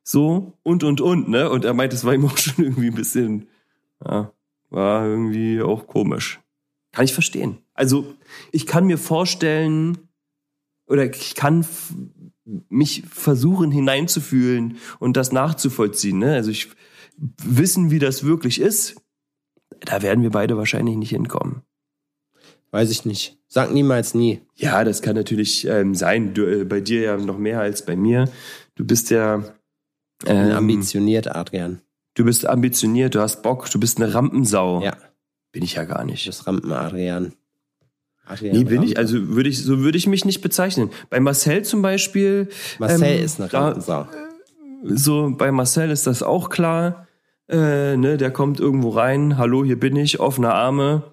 [0.03, 1.49] So und und und, ne?
[1.49, 3.47] Und er meint, es war ihm auch schon irgendwie ein bisschen,
[4.05, 4.31] ja,
[4.69, 6.39] war irgendwie auch komisch.
[6.91, 7.59] Kann ich verstehen.
[7.73, 8.13] Also,
[8.51, 9.97] ich kann mir vorstellen,
[10.87, 11.65] oder ich kann
[12.69, 16.19] mich versuchen hineinzufühlen und das nachzuvollziehen.
[16.19, 16.33] Ne?
[16.33, 16.69] Also ich
[17.43, 18.95] wissen, wie das wirklich ist.
[19.81, 21.61] Da werden wir beide wahrscheinlich nicht hinkommen.
[22.71, 23.37] Weiß ich nicht.
[23.47, 24.41] Sag niemals nie.
[24.55, 26.33] Ja, das kann natürlich ähm, sein.
[26.33, 28.29] Du, äh, bei dir ja noch mehr als bei mir.
[28.75, 29.43] Du bist ja
[30.25, 31.81] ähm, ambitioniert, Adrian.
[32.17, 34.81] Du bist ambitioniert, du hast Bock, du bist eine Rampensau.
[34.81, 34.97] Ja,
[35.51, 36.27] Bin ich ja gar nicht.
[36.27, 37.33] das Rampen Adrian.
[38.41, 40.89] Nee, bin ich, also würde ich, so würde ich mich nicht bezeichnen.
[41.11, 42.49] Bei Marcel zum Beispiel.
[42.79, 44.07] Marcel ähm, ist eine da- Rampensau.
[44.83, 47.07] So, bei Marcel ist das auch klar.
[47.47, 51.03] Äh, ne, der kommt irgendwo rein, hallo, hier bin ich, offene Arme,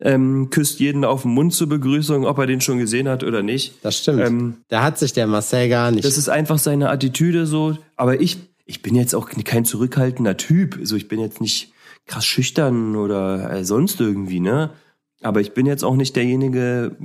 [0.00, 3.42] ähm, küsst jeden auf den Mund zur Begrüßung, ob er den schon gesehen hat oder
[3.42, 3.74] nicht.
[3.84, 4.20] Das stimmt.
[4.24, 6.04] Ähm, da hat sich der Marcel gar nicht.
[6.04, 7.76] Das ist einfach seine Attitüde so.
[7.96, 10.76] Aber ich, ich bin jetzt auch kein zurückhaltender Typ.
[10.78, 11.72] Also ich bin jetzt nicht
[12.06, 14.70] krass schüchtern oder äh, sonst irgendwie, ne?
[15.22, 16.96] Aber ich bin jetzt auch nicht derjenige,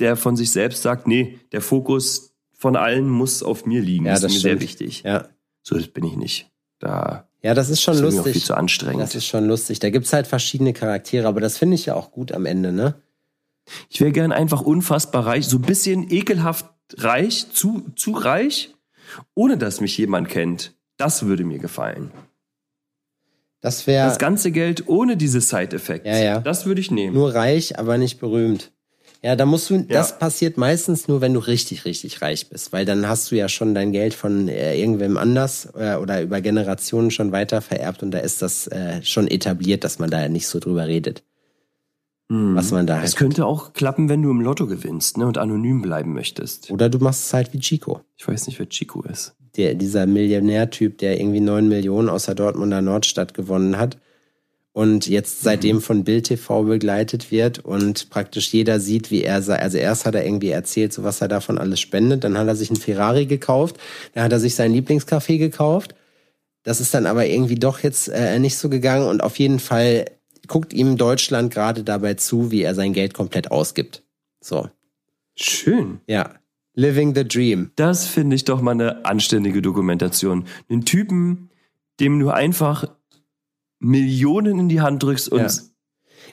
[0.00, 4.06] der von sich selbst sagt, nee, der Fokus von allen muss auf mir liegen.
[4.06, 4.60] Ja, das ist das mir stimmt.
[4.60, 5.02] sehr wichtig.
[5.04, 5.28] ja.
[5.62, 6.50] So, das bin ich nicht.
[6.78, 8.44] Da ja, das ist schon ist mir auch viel lustig.
[8.44, 9.02] zu anstrengend.
[9.02, 9.78] Das ist schon lustig.
[9.78, 12.94] Da gibt's halt verschiedene Charaktere, aber das finde ich ja auch gut am Ende, ne?
[13.90, 18.74] Ich wäre gern einfach unfassbar reich, so ein bisschen ekelhaft reich, zu, zu reich,
[19.34, 20.74] ohne dass mich jemand kennt.
[20.96, 22.10] Das würde mir gefallen.
[23.60, 26.08] Das wäre Das ganze Geld ohne diese Side-Effekte.
[26.08, 26.40] Ja, ja.
[26.40, 27.14] Das würde ich nehmen.
[27.14, 28.72] nur reich, aber nicht berühmt.
[29.22, 30.16] Ja, da musst du, das Ja.
[30.16, 33.74] passiert meistens nur, wenn du richtig, richtig reich bist, weil dann hast du ja schon
[33.74, 38.18] dein Geld von äh, irgendwem anders äh, oder über Generationen schon weiter vererbt und da
[38.18, 41.22] ist das äh, schon etabliert, dass man da nicht so drüber redet,
[42.30, 42.56] Hm.
[42.56, 43.16] was man da Es halt.
[43.16, 46.70] könnte auch klappen, wenn du im Lotto gewinnst ne, und anonym bleiben möchtest.
[46.70, 48.00] Oder du machst es halt wie Chico.
[48.16, 49.34] Ich weiß nicht, wer Chico ist.
[49.56, 53.98] der, dieser Millionärtyp, der irgendwie neun Millionen aus der Dortmunder Nordstadt gewonnen hat
[54.72, 59.60] und jetzt seitdem von Bild TV begleitet wird und praktisch jeder sieht, wie er sei.
[59.60, 62.56] Also erst hat er irgendwie erzählt, so was er davon alles spendet, dann hat er
[62.56, 63.76] sich einen Ferrari gekauft,
[64.14, 65.94] dann hat er sich sein Lieblingscafé gekauft.
[66.64, 70.06] Das ist dann aber irgendwie doch jetzt äh, nicht so gegangen und auf jeden Fall
[70.48, 74.02] guckt ihm Deutschland gerade dabei zu, wie er sein Geld komplett ausgibt.
[74.40, 74.68] So.
[75.36, 76.00] Schön.
[76.06, 76.34] Ja.
[76.74, 77.70] Living the Dream.
[77.76, 80.46] Das finde ich doch mal eine anständige Dokumentation.
[80.68, 81.50] Einen Typen,
[82.00, 82.86] dem du einfach
[83.78, 85.50] Millionen in die Hand drückst und Ja.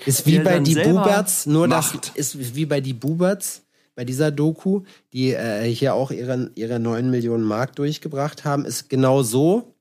[0.06, 2.12] Ist wie bei die Buberts, nur das macht.
[2.16, 4.82] ist wie bei die Buberts, bei dieser Doku,
[5.14, 9.76] die äh, hier auch ihre, ihre 9 Millionen Mark durchgebracht haben, ist genau so.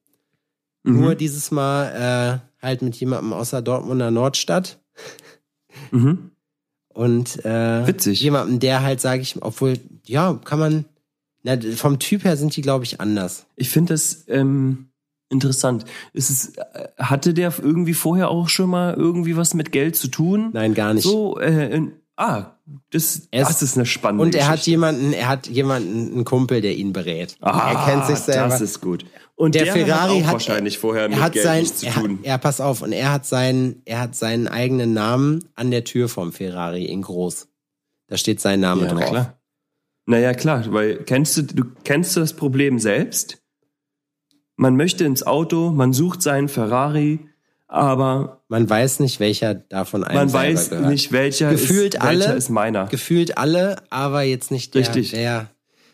[0.83, 1.01] Mhm.
[1.01, 4.79] Nur dieses Mal äh, halt mit jemandem aus der Dortmunder Nordstadt
[5.91, 6.31] Mhm.
[6.93, 8.21] und äh, Witzig.
[8.21, 10.85] jemandem, der halt, sage ich, obwohl, ja, kann man,
[11.43, 13.47] na, vom Typ her sind die, glaube ich, anders.
[13.57, 14.89] Ich finde das ähm,
[15.31, 15.85] interessant.
[16.13, 20.09] Ist es, äh, hatte der irgendwie vorher auch schon mal irgendwie was mit Geld zu
[20.09, 20.51] tun?
[20.53, 21.05] Nein, gar nicht.
[21.05, 22.47] So, äh, in, ah,
[22.91, 24.71] das, ist- das ist eine spannende und er hat Geschichte.
[24.73, 27.37] jemanden, er hat jemanden, einen Kumpel, der ihn berät.
[27.41, 28.49] Ah, er kennt sich selber.
[28.49, 29.07] Das ist gut.
[29.41, 31.81] Und der, der, Ferrari hat, auch hat wahrscheinlich vorher mit er hat Geld sein, nichts
[31.81, 32.19] zu er, tun.
[32.23, 36.09] ja, pass auf, und er hat seinen, er hat seinen eigenen Namen an der Tür
[36.11, 37.49] vom Ferrari in groß.
[38.09, 39.09] Da steht sein Name Ja, na drauf.
[39.11, 39.41] klar.
[40.07, 43.39] Naja, klar, weil kennst du, du kennst du das Problem selbst?
[44.57, 47.21] Man möchte ins Auto, man sucht seinen Ferrari,
[47.67, 50.89] aber Man weiß nicht, welcher davon einem man weiß gehört.
[50.91, 52.87] nicht, welcher, Gefühlt ist, alle- welcher ist meiner.
[52.89, 55.13] Gefühlt alle, aber jetzt nicht der, Richtig.
[55.13, 55.49] der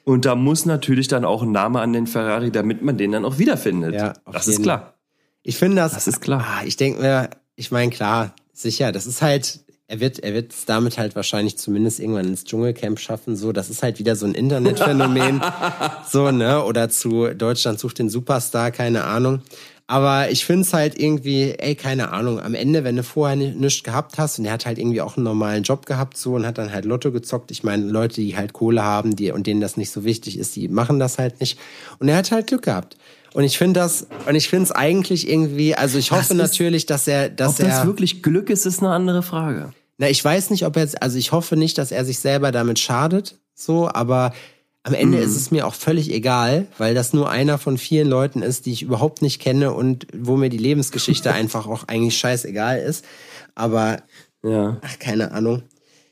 [0.08, 3.24] Und da muss natürlich dann auch ein Name an den Ferrari, damit man den dann
[3.24, 3.92] auch wiederfindet.
[3.96, 4.94] Ja, das ist klar.
[5.42, 5.94] Ich finde das.
[5.94, 6.46] Das ist klar.
[6.46, 10.52] Ah, ich denke mir, ich meine, klar, sicher, das ist halt, er wird, er wird
[10.52, 13.34] es damit halt wahrscheinlich zumindest irgendwann ins Dschungelcamp schaffen.
[13.34, 15.42] So, das ist halt wieder so ein Internetphänomen.
[16.08, 16.62] so, ne?
[16.62, 19.42] Oder zu Deutschland sucht den Superstar, keine Ahnung.
[19.88, 23.52] Aber ich finde es halt irgendwie, ey, keine Ahnung, am Ende, wenn du vorher ni-
[23.54, 26.44] nichts gehabt hast und er hat halt irgendwie auch einen normalen Job gehabt so und
[26.44, 27.52] hat dann halt Lotto gezockt.
[27.52, 30.56] Ich meine, Leute, die halt Kohle haben, die und denen das nicht so wichtig ist,
[30.56, 31.56] die machen das halt nicht.
[32.00, 32.96] Und er hat halt Glück gehabt.
[33.32, 36.36] Und ich finde das, und ich finde es eigentlich irgendwie, also ich hoffe Das ist-
[36.36, 39.72] natürlich, dass er, dass Ob das er, wirklich Glück ist, ist eine andere Frage.
[39.98, 42.80] na, ich weiß nicht, ob er, also ich hoffe nicht, dass er sich selber damit
[42.80, 44.32] schadet, so, aber
[44.86, 48.40] am Ende ist es mir auch völlig egal, weil das nur einer von vielen Leuten
[48.42, 52.78] ist, die ich überhaupt nicht kenne und wo mir die Lebensgeschichte einfach auch eigentlich scheißegal
[52.78, 53.04] ist.
[53.56, 54.02] Aber,
[54.44, 54.76] Ja.
[54.82, 55.62] ach, keine Ahnung.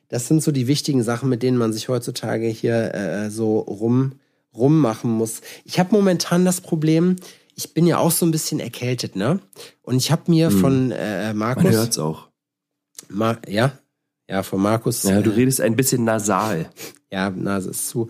[0.09, 4.13] Das sind so die wichtigen Sachen, mit denen man sich heutzutage hier äh, so rum,
[4.53, 5.41] rummachen muss.
[5.65, 7.17] Ich habe momentan das Problem,
[7.55, 9.39] ich bin ja auch so ein bisschen erkältet, ne?
[9.83, 12.27] Und ich habe mir von äh, Man Markus, hört's auch.
[13.09, 13.79] Ma ja,
[14.29, 16.69] ja, von Markus, Ja, du äh, redest ein bisschen nasal.
[17.13, 18.09] ja, Nase ist zu.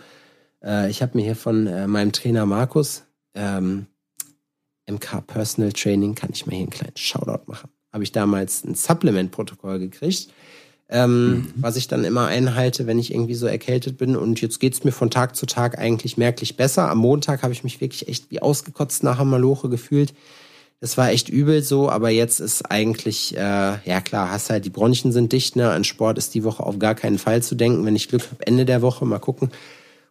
[0.65, 3.05] Äh, ich habe mir hier von äh, meinem Trainer Markus,
[3.35, 3.87] ähm,
[4.91, 7.71] MK Personal Training, kann ich mir hier einen kleinen Shoutout machen.
[7.93, 10.29] Habe ich damals ein Supplement-Protokoll gekriegt,
[10.89, 14.17] ähm, was ich dann immer einhalte, wenn ich irgendwie so erkältet bin.
[14.17, 16.91] Und jetzt geht's mir von Tag zu Tag eigentlich merklich besser.
[16.91, 20.13] Am Montag habe ich mich wirklich echt wie ausgekotzt nach einer Maloche gefühlt.
[20.81, 24.71] Das war echt übel so, aber jetzt ist eigentlich, äh, ja klar, hast halt, die
[24.71, 25.71] Bronchien sind dicht, ne?
[25.71, 27.87] An Sport ist die Woche auf gar keinen Fall zu denken.
[27.87, 29.51] Wenn ich Glück habe, Ende der Woche, mal gucken.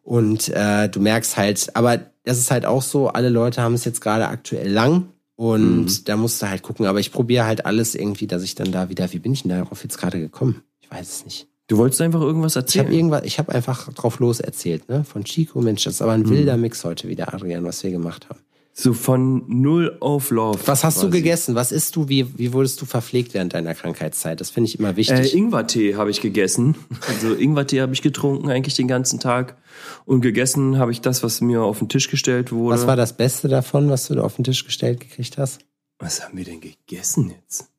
[0.04, 3.86] Und äh, du merkst halt, aber das ist halt auch so, alle Leute haben es
[3.86, 6.86] jetzt gerade aktuell lang und da musst du halt gucken.
[6.86, 9.50] Aber ich probiere halt alles irgendwie, dass ich dann da wieder, wie bin ich denn
[9.52, 10.62] darauf jetzt gerade gekommen?
[10.82, 11.48] Ich weiß es nicht.
[11.68, 12.86] Du wolltest einfach irgendwas Ich erzählen.
[12.86, 15.06] habe irgendwas, ich habe einfach drauf los erzählt, ne?
[15.06, 18.28] Von Chico, Mensch, das ist aber ein wilder Mix heute wieder, Adrian, was wir gemacht
[18.30, 18.40] haben.
[18.76, 20.60] So von null auf Love.
[20.66, 21.18] Was hast du quasi.
[21.20, 21.54] gegessen?
[21.56, 22.10] Was isst du?
[22.10, 24.42] Wie, wie wurdest du verpflegt während deiner Krankheitszeit?
[24.42, 25.36] Das finde ich immer Äh, wichtig.
[25.36, 26.76] Ingwertee habe ich gegessen.
[27.08, 29.58] Also Ingwertee habe ich getrunken eigentlich den ganzen Tag.
[30.06, 32.76] Und gegessen habe ich das, was mir auf den Tisch gestellt wurde.
[32.76, 35.62] was war das Beste davon, was du da auf den Tisch gestellt gekriegt hast?
[36.00, 37.70] Was haben wir denn gegessen jetzt?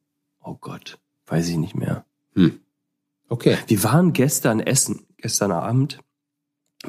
[0.45, 2.05] Oh Gott, weiß ich nicht mehr.
[3.29, 3.57] Okay.
[3.67, 5.99] Wir waren gestern essen, gestern Abend.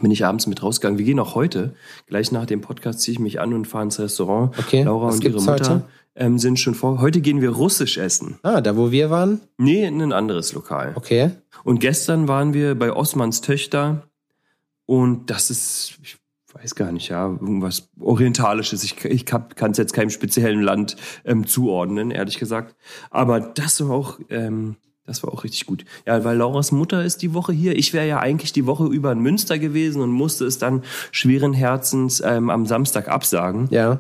[0.02, 0.98] Bin ich abends mit rausgegangen.
[0.98, 1.76] Wir gehen auch heute.
[2.08, 4.58] Gleich nach dem Podcast ziehe ich mich an und fahre ins Restaurant.
[4.58, 5.84] Okay, Laura und ihre Mutter heute?
[6.16, 7.00] ähm, sind schon vor.
[7.02, 8.40] Heute gehen wir russisch essen.
[8.44, 9.42] Ah, da wo wir waren?
[9.58, 10.94] Nee, in ein anderes Lokal.
[10.96, 11.32] Okay.
[11.64, 14.04] Und gestern waren wir bei Osmans Töchter
[14.86, 16.18] und das ist, ich
[16.54, 18.84] weiß gar nicht, ja, irgendwas Orientalisches.
[18.84, 22.76] Ich, ich kann es jetzt keinem speziellen Land ähm, zuordnen, ehrlich gesagt.
[23.10, 25.86] Aber das war auch, ähm, das war auch richtig gut.
[26.06, 27.78] Ja, weil Lauras Mutter ist die Woche hier.
[27.78, 31.54] Ich wäre ja eigentlich die Woche über in Münster gewesen und musste es dann schweren
[31.54, 34.00] Herzens ähm, am Samstag absagen Ja.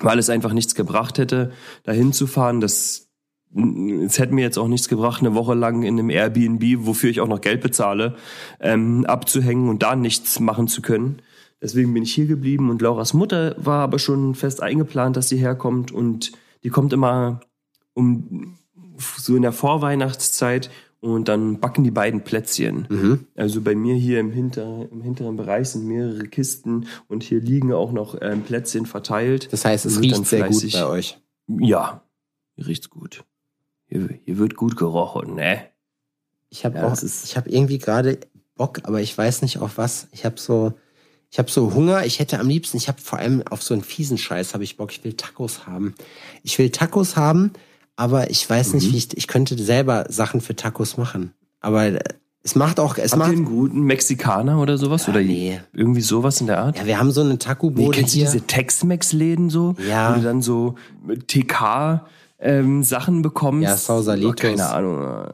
[0.00, 1.52] weil es einfach nichts gebracht hätte,
[1.84, 2.60] dahin zu fahren.
[2.60, 3.08] Das,
[3.54, 7.20] es hätte mir jetzt auch nichts gebracht, eine Woche lang in einem Airbnb, wofür ich
[7.20, 8.16] auch noch Geld bezahle,
[8.60, 11.20] ähm, abzuhängen und da nichts machen zu können.
[11.60, 15.36] Deswegen bin ich hier geblieben und Lauras Mutter war aber schon fest eingeplant, dass sie
[15.36, 16.32] herkommt und
[16.64, 17.40] die kommt immer
[17.94, 18.58] um
[19.18, 22.86] so in der Vorweihnachtszeit und dann backen die beiden Plätzchen.
[22.88, 23.26] Mhm.
[23.34, 27.72] Also bei mir hier im, hinter, im hinteren Bereich sind mehrere Kisten und hier liegen
[27.72, 29.52] auch noch ähm, Plätzchen verteilt.
[29.52, 31.18] Das heißt, es riecht sehr gut bei euch.
[31.48, 32.02] Ja,
[32.54, 33.24] hier riecht's gut.
[33.86, 35.64] Hier, hier wird gut gerochen, ne?
[36.50, 38.18] Ich habe Ja, auch, ich habe irgendwie gerade
[38.54, 40.06] Bock, aber ich weiß nicht auf was.
[40.12, 40.72] Ich habe so,
[41.30, 42.04] ich habe so Hunger.
[42.04, 44.76] Ich hätte am liebsten, ich habe vor allem auf so einen fiesen Scheiß habe ich
[44.76, 44.92] Bock.
[44.92, 45.94] Ich will Tacos haben.
[46.42, 47.52] Ich will Tacos haben,
[47.96, 48.92] aber ich weiß nicht, Mhm.
[48.92, 51.32] wie ich, ich könnte selber Sachen für Tacos machen.
[51.60, 51.98] Aber äh,
[52.44, 55.08] es macht auch, es Habt macht, ihr einen guten Mexikaner oder sowas?
[55.08, 55.60] oder nee.
[55.72, 56.76] irgendwie sowas in der Art?
[56.78, 58.26] ja, wir haben so eine Nee, Taco-Bude kennst du hier.
[58.30, 59.76] diese Tex-Mex-Läden so?
[59.88, 60.10] Ja.
[60.12, 60.74] Wo du dann so
[61.28, 62.04] TK
[62.40, 63.62] ähm, Sachen bekommst?
[63.62, 64.34] Ja, Sausalitos.
[64.40, 65.30] Keine Ahnung.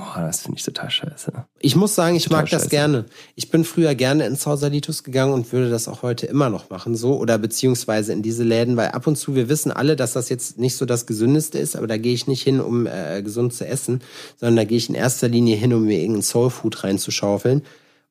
[0.00, 1.32] Oh, das finde ich total scheiße.
[1.58, 2.70] Ich muss sagen, ich Total mag das scheiße.
[2.70, 3.04] gerne.
[3.34, 6.94] Ich bin früher gerne ins Sausalitos gegangen und würde das auch heute immer noch machen,
[6.94, 10.28] so oder beziehungsweise in diese Läden, weil ab und zu wir wissen alle, dass das
[10.28, 13.52] jetzt nicht so das gesündeste ist, aber da gehe ich nicht hin, um äh, gesund
[13.54, 14.00] zu essen,
[14.36, 17.62] sondern da gehe ich in erster Linie hin, um mir irgendein Soulfood reinzuschaufeln.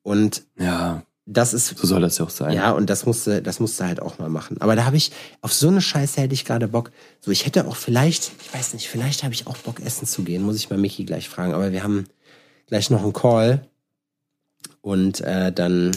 [0.04, 2.54] Und Ja, das ist so soll das ja auch sein.
[2.54, 4.62] ja, und das musste, das musste halt auch mal machen.
[4.62, 5.12] Aber da habe ich,
[5.42, 6.92] auf so eine Scheiße hätte ich gerade Bock.
[7.20, 10.24] So, ich hätte auch vielleicht, ich weiß nicht, vielleicht habe ich auch Bock, essen zu
[10.24, 10.44] gehen.
[10.44, 11.54] Muss ich mal Mickey gleich fragen.
[11.54, 12.06] Aber wir haben
[12.68, 13.68] gleich noch einen Call.
[14.80, 15.92] Und äh, dann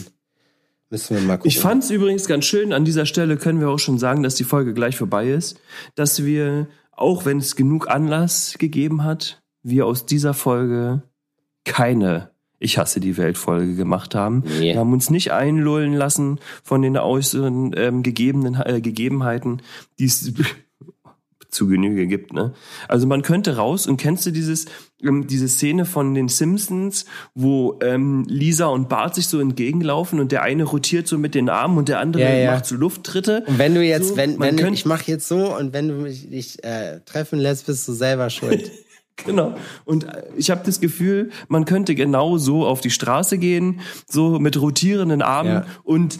[0.89, 1.47] müssen wir mal gucken.
[1.47, 4.35] Ich fand es übrigens ganz schön, an dieser Stelle können wir auch schon sagen, dass
[4.35, 5.57] die Folge gleich vorbei ist,
[5.95, 11.03] dass wir, auch wenn es genug Anlass gegeben hat, wir aus dieser Folge
[11.63, 12.30] keine
[12.63, 14.43] Ich hasse die Welt-Folge gemacht haben.
[14.59, 14.73] Nee.
[14.73, 19.61] Wir haben uns nicht einlullen lassen von den äußeren ähm, gegebenen, äh, Gegebenheiten,
[19.99, 20.31] die es
[21.49, 22.31] zu Genüge gibt.
[22.33, 22.53] Ne?
[22.87, 24.67] Also man könnte raus und kennst du dieses
[25.03, 27.05] ähm, diese Szene von den Simpsons,
[27.35, 31.49] wo ähm, Lisa und Bart sich so entgegenlaufen und der eine rotiert so mit den
[31.49, 32.51] Armen und der andere Ja, ja.
[32.53, 33.43] macht so Lufttritte.
[33.47, 35.95] und wenn du jetzt, So, wenn, wenn könnt- ich mache jetzt so und wenn du
[35.95, 38.71] mich dich äh, treffen lässt, bist du selber schuld.
[39.25, 39.55] Genau.
[39.85, 44.39] Und äh, ich habe das Gefühl, man könnte genau so auf die Straße gehen, so
[44.39, 45.65] mit rotierenden Armen Ja.
[45.83, 46.19] und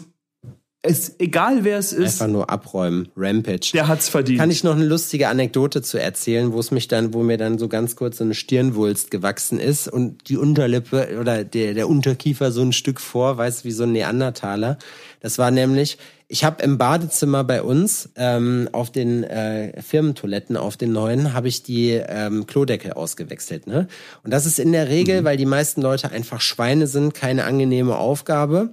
[0.84, 3.08] es egal wer es ist, Einfach nur abräumen.
[3.16, 3.70] Rampage.
[3.72, 4.40] der hat's verdient.
[4.40, 7.58] Kann ich noch eine lustige Anekdote zu erzählen, wo es mich dann, wo mir dann
[7.58, 12.50] so ganz kurz so eine Stirnwulst gewachsen ist und die Unterlippe oder der, der Unterkiefer
[12.50, 14.76] so ein Stück vor, weißt du, wie so ein Neandertaler.
[15.20, 20.76] Das war nämlich, ich habe im Badezimmer bei uns ähm, auf den äh, Firmentoiletten, auf
[20.76, 23.68] den neuen, habe ich die ähm, Klodeckel ausgewechselt.
[23.68, 23.86] Ne?
[24.24, 27.96] Und das ist in der Regel, weil die meisten Leute einfach Schweine sind, keine angenehme
[27.96, 28.70] Aufgabe.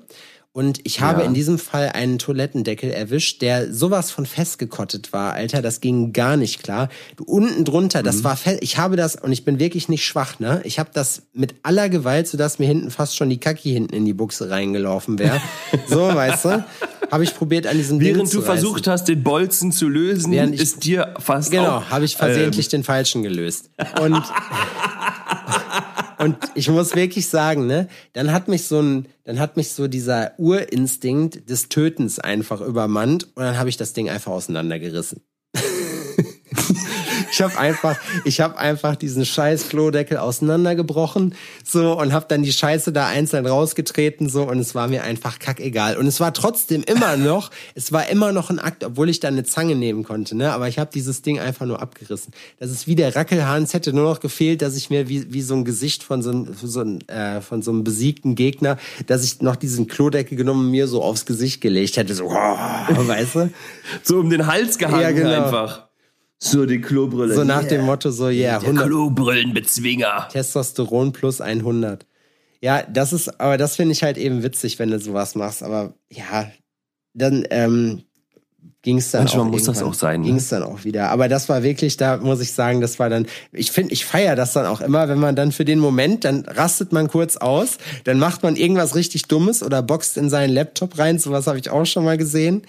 [0.59, 1.25] Und ich habe Ja.
[1.27, 5.61] in diesem Fall einen Toilettendeckel erwischt, der sowas von festgekottet war, Alter.
[5.61, 6.89] Das ging gar nicht klar.
[7.15, 8.03] Du, unten drunter, Mhm.
[8.03, 8.57] das war fest.
[8.59, 10.59] Ich habe das, und ich bin wirklich nicht schwach, ne?
[10.65, 14.03] Ich habe das mit aller Gewalt, sodass mir hinten fast schon die Kacki hinten in
[14.03, 15.39] die Buchse reingelaufen wäre.
[15.87, 16.65] so, weißt du?
[17.09, 20.55] Habe ich probiert an diesem Ding Während du versucht hast, den Bolzen zu lösen, Während
[20.55, 23.69] ich- ist dir fast Genau, habe ich versehentlich den falschen gelöst.
[24.01, 24.21] Und,
[26.19, 29.87] und ich muss wirklich sagen, ne, dann hat mich so ein, dann hat mich so
[29.87, 35.21] dieser Urinstinkt des Tötens einfach übermannt und dann habe ich das Ding einfach auseinandergerissen.
[37.39, 42.51] Ich habe einfach, ich habe einfach diesen scheiß Klodeckel auseinandergebrochen, so und habe dann die
[42.51, 45.95] Scheiße da einzeln rausgetreten, so und es war mir einfach kackegal.
[45.95, 49.29] Und es war trotzdem immer noch, es war immer noch ein Akt, obwohl ich da
[49.29, 50.51] eine Zange nehmen konnte, ne?
[50.51, 52.33] Aber ich habe dieses Ding einfach nur abgerissen.
[52.59, 53.63] Das ist wie der Rackelhahn.
[53.63, 56.31] Es hätte nur noch gefehlt, dass ich mir wie, wie so ein Gesicht von so,
[56.31, 58.77] ein, so ein, äh, von so einem besiegten Gegner,
[59.07, 62.33] dass ich noch diesen Klodeckel genommen und mir so aufs Gesicht gelegt hätte, so, oh,
[62.33, 63.49] weißt du?
[64.03, 65.45] so um den Hals gehangen Ja, genau.
[65.45, 65.88] einfach.
[66.39, 67.35] So die Klobrille.
[67.35, 70.29] So nach dem Motto so, yeah, der 100, Klobrillenbezwinger.
[70.31, 72.05] Testosteron plus 100.
[72.61, 75.63] Ja, das ist, aber das finde ich halt eben witzig, wenn du sowas machst.
[75.63, 76.49] Aber ja,
[77.13, 78.03] dann ähm,
[78.81, 80.27] ging es dann Manchmal auch muss das auch sein, ne?
[80.27, 81.09] Ging es dann auch wieder.
[81.09, 83.27] Aber das war wirklich, da muss ich sagen, das war dann.
[83.51, 86.45] Ich finde, ich feiere das dann auch immer, wenn man dann für den Moment, dann
[86.45, 90.97] rastet man kurz aus, dann macht man irgendwas richtig Dummes oder boxt in seinen Laptop
[90.97, 91.19] rein.
[91.19, 92.63] Sowas habe ich auch schon mal gesehen.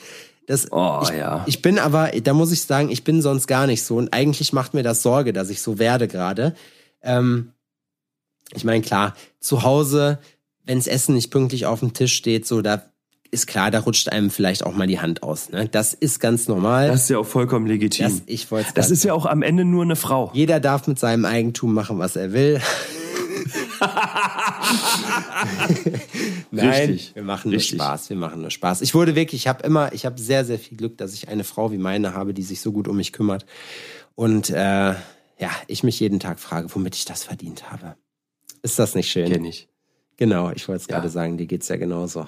[0.51, 1.45] Das, Oh, ich, ja.
[1.47, 3.97] ich bin aber, da muss ich sagen, ich bin sonst gar nicht so.
[3.97, 6.57] Und eigentlich macht mir das Sorge, dass ich so werde gerade.
[7.03, 7.53] Ähm,
[8.53, 10.19] ich meine, klar, zu Hause,
[10.65, 12.83] wenns Essen nicht pünktlich auf dem Tisch steht, so, da
[13.31, 15.51] ist klar, da rutscht einem vielleicht auch mal die Hand aus.
[15.51, 15.69] Ne?
[15.69, 16.89] Das ist ganz normal.
[16.89, 18.07] Das ist ja auch vollkommen legitim.
[18.07, 20.33] Das- ich das ist ja auch am Ende nur eine Frau.
[20.35, 22.61] Jeder darf mit seinem Eigentum machen, was er will.
[26.51, 27.15] Nein, Richtig.
[27.15, 27.79] wir machen nur Richtig.
[27.81, 28.11] Spaß.
[28.11, 28.83] Wir machen nur Spaß.
[28.83, 31.45] Ich wurde wirklich, ich habe immer, ich habe sehr, sehr viel Glück, dass ich eine
[31.45, 33.47] Frau wie meine habe, die sich so gut um mich kümmert.
[34.15, 34.55] Und äh,
[34.95, 37.97] ja, ich mich jeden Tag frage, womit ich das verdient habe.
[38.63, 39.31] Ist das nicht schön?
[39.31, 39.69] Kenn ich.
[40.17, 40.97] Genau, ich wollte es Ja.
[40.97, 42.27] gerade sagen, dir geht's ja genauso.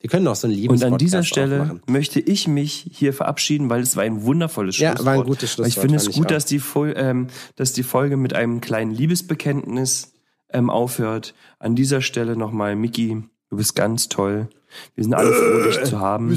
[0.00, 3.68] Wir können auch so ein Und Liebes an dieser Stelle möchte ich mich hier verabschieden,
[3.68, 5.06] weil es war ein wundervolles Ja, Schlusswort.
[5.06, 6.62] war ein gutes Aber Ich Schlusswort, finde es gut, dass die,
[6.94, 10.12] ähm, dass die Folge mit einem kleinen Liebesbekenntnis
[10.50, 11.34] ähm, aufhört.
[11.58, 14.48] An dieser Stelle nochmal, Miki, du bist ganz toll.
[14.94, 16.28] Wir sind alle froh, dich zu haben.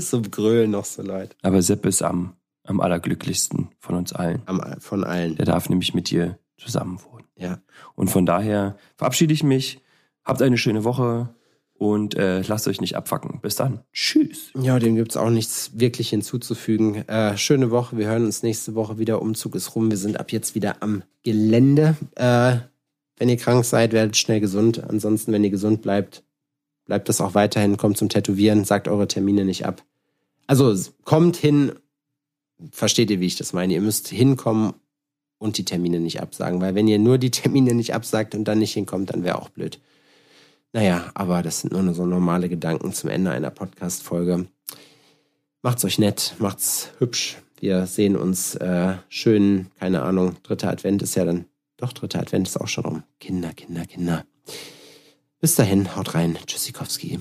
[0.00, 1.36] so grölen noch so leid.
[1.42, 4.42] Aber Sepp ist am, am allerglücklichsten von uns allen.
[4.46, 5.36] Am, von allen.
[5.36, 7.24] Der darf nämlich mit dir zusammen wohnen.
[7.36, 7.60] Ja.
[7.94, 9.80] Und von daher verabschiede ich mich.
[10.24, 11.34] Habt eine schöne Woche
[11.78, 13.38] und äh, lasst euch nicht abfacken.
[13.40, 13.80] Bis dann.
[13.92, 14.50] Tschüss.
[14.60, 17.08] Ja, dem gibt's auch nichts wirklich hinzuzufügen.
[17.08, 17.96] Äh, schöne Woche.
[17.96, 19.22] Wir hören uns nächste Woche wieder.
[19.22, 19.90] Umzug ist rum.
[19.90, 21.96] Wir sind ab jetzt wieder am Gelände.
[22.16, 22.56] Äh,
[23.16, 24.82] wenn ihr krank seid, werdet schnell gesund.
[24.82, 26.24] Ansonsten, wenn ihr gesund bleibt,
[26.84, 27.76] bleibt das auch weiterhin.
[27.76, 28.64] Kommt zum Tätowieren.
[28.64, 29.84] Sagt eure Termine nicht ab.
[30.48, 30.74] Also
[31.04, 31.72] kommt hin.
[32.72, 33.74] Versteht ihr, wie ich das meine?
[33.74, 34.74] Ihr müsst hinkommen
[35.38, 36.60] und die Termine nicht absagen.
[36.60, 39.48] Weil wenn ihr nur die Termine nicht absagt und dann nicht hinkommt, dann wäre auch
[39.48, 39.78] blöd.
[40.72, 44.46] Naja, aber das sind nur so normale Gedanken zum Ende einer Podcast-Folge.
[45.62, 47.38] Macht's euch nett, macht's hübsch.
[47.60, 51.46] Wir sehen uns äh, schön, keine Ahnung, dritter Advent ist ja dann,
[51.76, 53.02] doch, dritter Advent ist auch schon rum.
[53.18, 54.24] Kinder, Kinder, Kinder.
[55.40, 56.36] Bis dahin, haut rein.
[56.46, 57.20] Tschüssikowski.